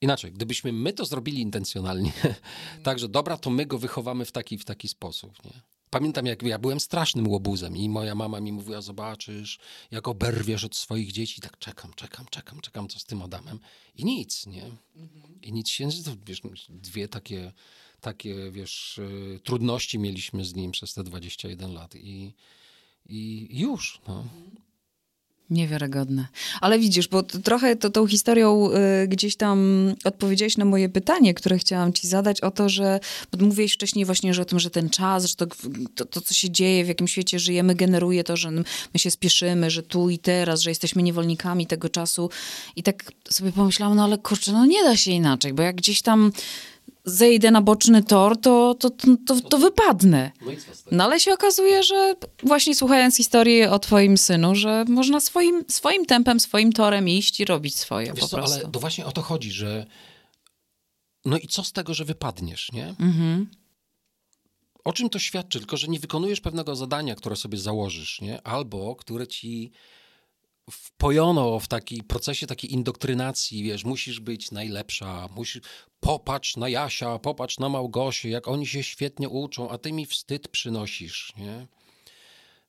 [0.00, 2.12] Inaczej, gdybyśmy my to zrobili intencjonalnie,
[2.84, 5.71] tak, że dobra, to my go wychowamy w taki w taki sposób, nie?
[5.92, 9.58] Pamiętam, jak ja byłem strasznym łobuzem i moja mama mi mówiła, zobaczysz,
[9.90, 11.40] jak oberwiesz od swoich dzieci.
[11.40, 13.58] Tak czekam, czekam, czekam, czekam, co z tym Adamem.
[13.96, 14.70] I nic, nie?
[15.42, 15.88] I nic się,
[16.26, 17.52] wiesz, dwie takie,
[18.00, 22.34] takie, wiesz, y, trudności mieliśmy z nim przez te 21 lat i,
[23.06, 24.24] i już, no.
[25.52, 26.26] Niewiarygodne.
[26.60, 28.70] Ale widzisz, bo trochę to, tą historią
[29.04, 29.58] y, gdzieś tam
[30.04, 33.00] odpowiedziałeś na moje pytanie, które chciałam ci zadać o to, że
[33.32, 35.46] bo mówiłeś wcześniej właśnie że o tym, że ten czas, że to,
[35.94, 38.64] to, to, co się dzieje, w jakim świecie żyjemy, generuje to, że my
[38.96, 42.30] się spieszymy, że tu i teraz, że jesteśmy niewolnikami tego czasu.
[42.76, 46.02] I tak sobie pomyślałam, no ale kurczę, no nie da się inaczej, bo jak gdzieś
[46.02, 46.32] tam
[47.04, 48.90] zejdę na boczny tor, to, to,
[49.26, 50.32] to, to, wypadnę.
[50.90, 56.06] No ale się okazuje, że właśnie słuchając historii o twoim synu, że można swoim, swoim
[56.06, 58.56] tempem, swoim torem iść i robić swoje Wiesz po prostu.
[58.56, 59.86] ale to właśnie o to chodzi, że
[61.24, 62.88] no i co z tego, że wypadniesz, nie?
[62.88, 63.46] Mhm.
[64.84, 65.58] O czym to świadczy?
[65.58, 68.42] Tylko, że nie wykonujesz pewnego zadania, które sobie założysz, nie?
[68.42, 69.72] Albo które ci
[70.70, 75.62] wpojono w taki procesie takiej indoktrynacji, wiesz, musisz być najlepsza, musisz,
[76.00, 80.48] popatrz na Jasia, popatrz na Małgosię, jak oni się świetnie uczą, a ty mi wstyd
[80.48, 81.66] przynosisz, nie?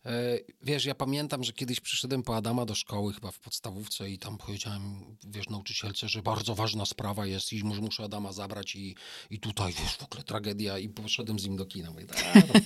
[0.06, 4.18] E, Wiesz, ja pamiętam, że kiedyś przyszedłem po Adama do szkoły, chyba w podstawówce i
[4.20, 8.96] tam powiedziałem, wiesz, nauczycielce, że bardzo ważna sprawa jest i muszę Adama zabrać i,
[9.30, 11.92] i tutaj, wiesz, w ogóle tragedia i poszedłem z nim do kina.
[11.92, 12.60] Mówię, "A, no,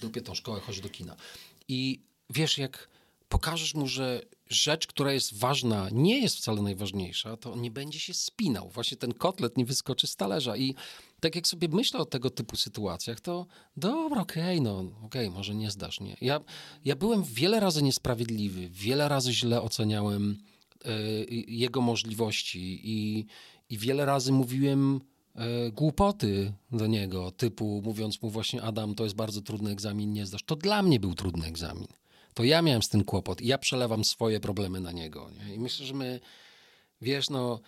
[0.00, 1.16] dupie tą szkołę, chodź do kina.
[1.68, 2.00] I
[2.30, 2.88] wiesz, jak
[3.28, 8.14] pokażesz mu, że rzecz, która jest ważna, nie jest wcale najważniejsza, to nie będzie się
[8.14, 8.70] spinał.
[8.70, 10.56] Właśnie ten kotlet nie wyskoczy z talerza.
[10.56, 10.74] I
[11.20, 13.46] tak jak sobie myślę o tego typu sytuacjach, to
[13.76, 16.16] dobra, okej, okay, no okej, okay, może nie zdasz, nie.
[16.20, 16.40] Ja,
[16.84, 20.36] ja byłem wiele razy niesprawiedliwy, wiele razy źle oceniałem
[20.86, 23.26] y, jego możliwości i,
[23.70, 25.00] i wiele razy mówiłem
[25.66, 30.26] y, głupoty do niego, typu mówiąc mu właśnie Adam, to jest bardzo trudny egzamin, nie
[30.26, 30.42] zdasz.
[30.42, 31.86] To dla mnie był trudny egzamin
[32.34, 35.30] to ja miałem z tym kłopot i ja przelewam swoje problemy na niego.
[35.30, 35.54] Nie?
[35.54, 36.20] I myślę, że my,
[37.00, 37.60] wiesz, no,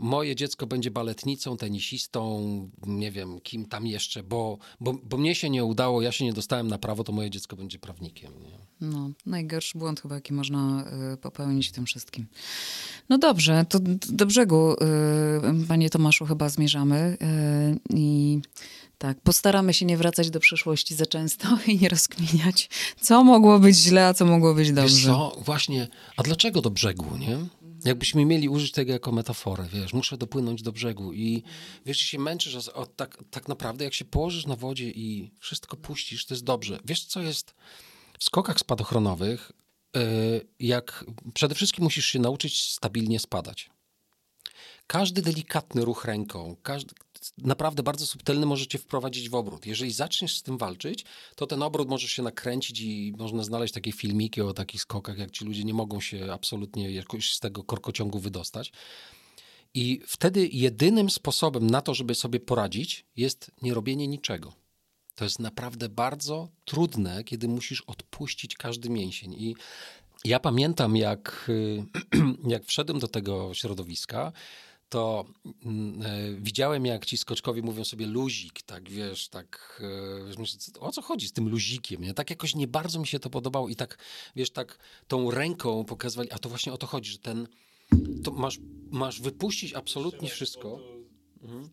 [0.00, 2.40] moje dziecko będzie baletnicą, tenisistą,
[2.86, 6.32] nie wiem, kim tam jeszcze, bo, bo, bo mnie się nie udało, ja się nie
[6.32, 8.32] dostałem na prawo, to moje dziecko będzie prawnikiem.
[8.42, 8.58] Nie?
[8.80, 12.26] No, najgorszy błąd chyba, jaki można y, popełnić w tym wszystkim.
[13.08, 13.78] No dobrze, to
[14.08, 18.40] do brzegu, y, panie Tomaszu, chyba zmierzamy y, i
[19.00, 22.70] tak, postaramy się nie wracać do przeszłości za często i nie rozkminiać,
[23.00, 24.96] co mogło być źle, a co mogło być dobrze.
[24.96, 27.38] Wiesz co, właśnie, a dlaczego do brzegu, nie?
[27.84, 31.42] Jakbyśmy mieli użyć tego jako metaforę, wiesz, muszę dopłynąć do brzegu i
[31.86, 36.26] wiesz, się męczysz, o, tak, tak naprawdę jak się położysz na wodzie i wszystko puścisz,
[36.26, 36.80] to jest dobrze.
[36.84, 37.54] Wiesz, co jest
[38.18, 39.52] w skokach spadochronowych,
[39.94, 41.04] yy, jak
[41.34, 43.70] przede wszystkim musisz się nauczyć stabilnie spadać.
[44.86, 46.94] Każdy delikatny ruch ręką, każdy,
[47.38, 49.66] naprawdę bardzo subtelny możecie wprowadzić w obrót.
[49.66, 51.04] Jeżeli zaczniesz z tym walczyć,
[51.36, 55.30] to ten obrót może się nakręcić i można znaleźć takie filmiki o takich skokach, jak
[55.30, 58.72] ci ludzie nie mogą się absolutnie jakoś z tego korkociągu wydostać.
[59.74, 64.52] I wtedy jedynym sposobem na to, żeby sobie poradzić, jest nie robienie niczego.
[65.14, 69.34] To jest naprawdę bardzo trudne, kiedy musisz odpuścić każdy mięsień.
[69.34, 69.54] I
[70.24, 71.50] ja pamiętam, jak,
[72.54, 74.32] jak wszedłem do tego środowiska,
[74.90, 75.24] to
[75.64, 80.58] mm, e, widziałem, jak ci skoczkowie mówią sobie luzik, tak wiesz, tak, e, wiesz, myślę,
[80.80, 82.14] o co chodzi z tym luzikiem, nie?
[82.14, 83.98] Tak jakoś nie bardzo mi się to podobało i tak,
[84.36, 84.78] wiesz, tak
[85.08, 87.46] tą ręką pokazywali, a to właśnie o to chodzi, że ten,
[88.24, 88.58] to masz,
[88.90, 90.80] masz wypuścić absolutnie wszystko.
[91.42, 91.68] Mhm.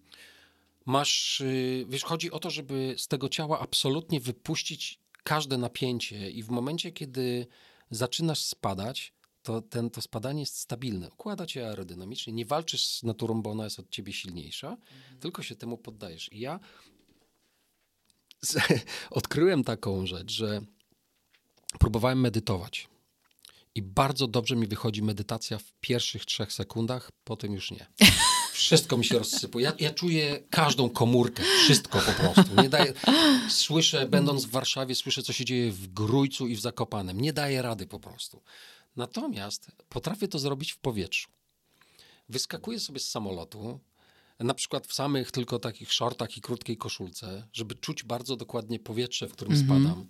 [0.85, 6.43] Masz, y, wiesz, chodzi o to, żeby z tego ciała absolutnie wypuścić każde napięcie i
[6.43, 7.47] w momencie, kiedy
[7.91, 9.13] zaczynasz spadać,
[9.47, 11.09] to ten, to spadanie jest stabilne.
[11.09, 15.19] Układa cię aerodynamicznie, nie walczysz z naturą, bo ona jest od ciebie silniejsza, mhm.
[15.19, 16.33] tylko się temu poddajesz.
[16.33, 16.59] I ja
[18.41, 18.57] z,
[19.09, 20.61] odkryłem taką rzecz, że
[21.79, 22.87] próbowałem medytować.
[23.75, 27.87] I bardzo dobrze mi wychodzi medytacja w pierwszych trzech sekundach, potem już nie.
[28.53, 29.65] Wszystko mi się rozsypuje.
[29.65, 32.61] Ja, ja czuję każdą komórkę, wszystko po prostu.
[32.61, 32.93] Nie daję,
[33.49, 37.21] słyszę, będąc w Warszawie, słyszę, co się dzieje w Grójcu i w Zakopanem.
[37.21, 38.41] Nie daję rady po prostu.
[38.97, 41.29] Natomiast potrafię to zrobić w powietrzu.
[42.29, 43.79] Wyskakuję sobie z samolotu,
[44.39, 49.27] na przykład w samych tylko takich shortach i krótkiej koszulce, żeby czuć bardzo dokładnie powietrze,
[49.27, 49.65] w którym -hmm.
[49.65, 50.07] spadam.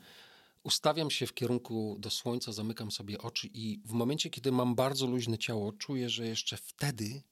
[0.64, 5.08] Ustawiam się w kierunku do słońca, zamykam sobie oczy i w momencie, kiedy mam bardzo
[5.08, 7.24] luźne ciało, czuję, że jeszcze wtedy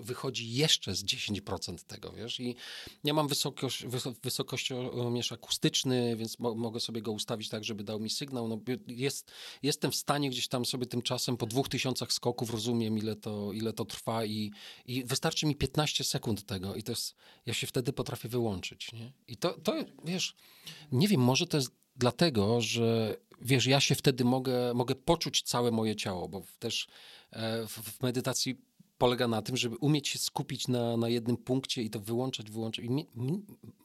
[0.00, 2.56] wychodzi jeszcze z 10% tego, wiesz, i
[3.04, 3.86] ja mam wysokość,
[4.22, 9.32] wysokościomierz akustyczny, więc mo mogę sobie go ustawić tak, żeby dał mi sygnał, no jest,
[9.62, 13.72] jestem w stanie gdzieś tam sobie tymczasem po dwóch tysiącach skoków rozumiem, ile to, ile
[13.72, 14.52] to trwa i,
[14.86, 17.14] i wystarczy mi 15 sekund tego i to jest,
[17.46, 19.12] ja się wtedy potrafię wyłączyć, nie?
[19.28, 20.36] I to, to wiesz,
[20.92, 25.70] nie wiem, może to jest dlatego, że wiesz, ja się wtedy mogę, mogę poczuć całe
[25.70, 26.86] moje ciało, bo też
[27.30, 28.56] e, w, w medytacji
[29.04, 32.84] polega na tym, żeby umieć się skupić na, na jednym punkcie i to wyłączać, wyłączać.
[32.84, 33.04] I mnie,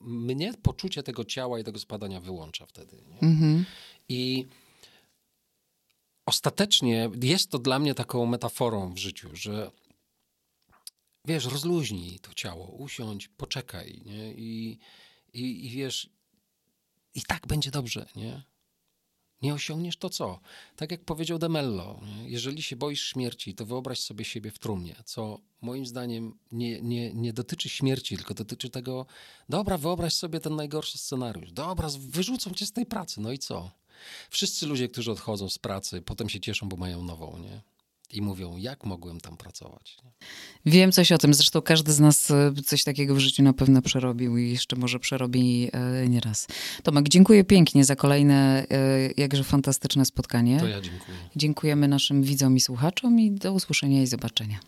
[0.01, 3.03] mnie poczucie tego ciała i tego spadania wyłącza wtedy.
[3.21, 3.65] Mhm.
[4.09, 4.45] I
[6.25, 9.71] ostatecznie jest to dla mnie taką metaforą w życiu, że
[11.25, 14.33] wiesz, rozluźnij to ciało, usiądź, poczekaj, nie?
[14.33, 14.79] I,
[15.33, 16.09] i, i wiesz,
[17.15, 18.43] i tak będzie dobrze, nie?
[19.41, 20.39] Nie osiągniesz, to co?
[20.75, 25.39] Tak jak powiedział Demello, jeżeli się boisz śmierci, to wyobraź sobie siebie w trumnie, co
[25.61, 29.05] moim zdaniem nie, nie, nie dotyczy śmierci, tylko dotyczy tego,
[29.49, 33.71] dobra, wyobraź sobie ten najgorszy scenariusz, dobra, wyrzucą cię z tej pracy, no i co?
[34.29, 37.61] Wszyscy ludzie, którzy odchodzą z pracy, potem się cieszą, bo mają nową, nie?
[38.13, 39.97] I mówią, jak mogłem tam pracować.
[40.65, 43.81] Wiem coś o tym, zresztą każdy z nas e, coś takiego w życiu na pewno
[43.81, 46.47] przerobił i jeszcze może przerobi e, nieraz.
[46.83, 50.59] Tomek, dziękuję pięknie za kolejne e, jakże fantastyczne spotkanie.
[50.59, 51.17] To ja dziękuję.
[51.35, 54.59] Dziękujemy naszym widzom i słuchaczom i do usłyszenia i zobaczenia.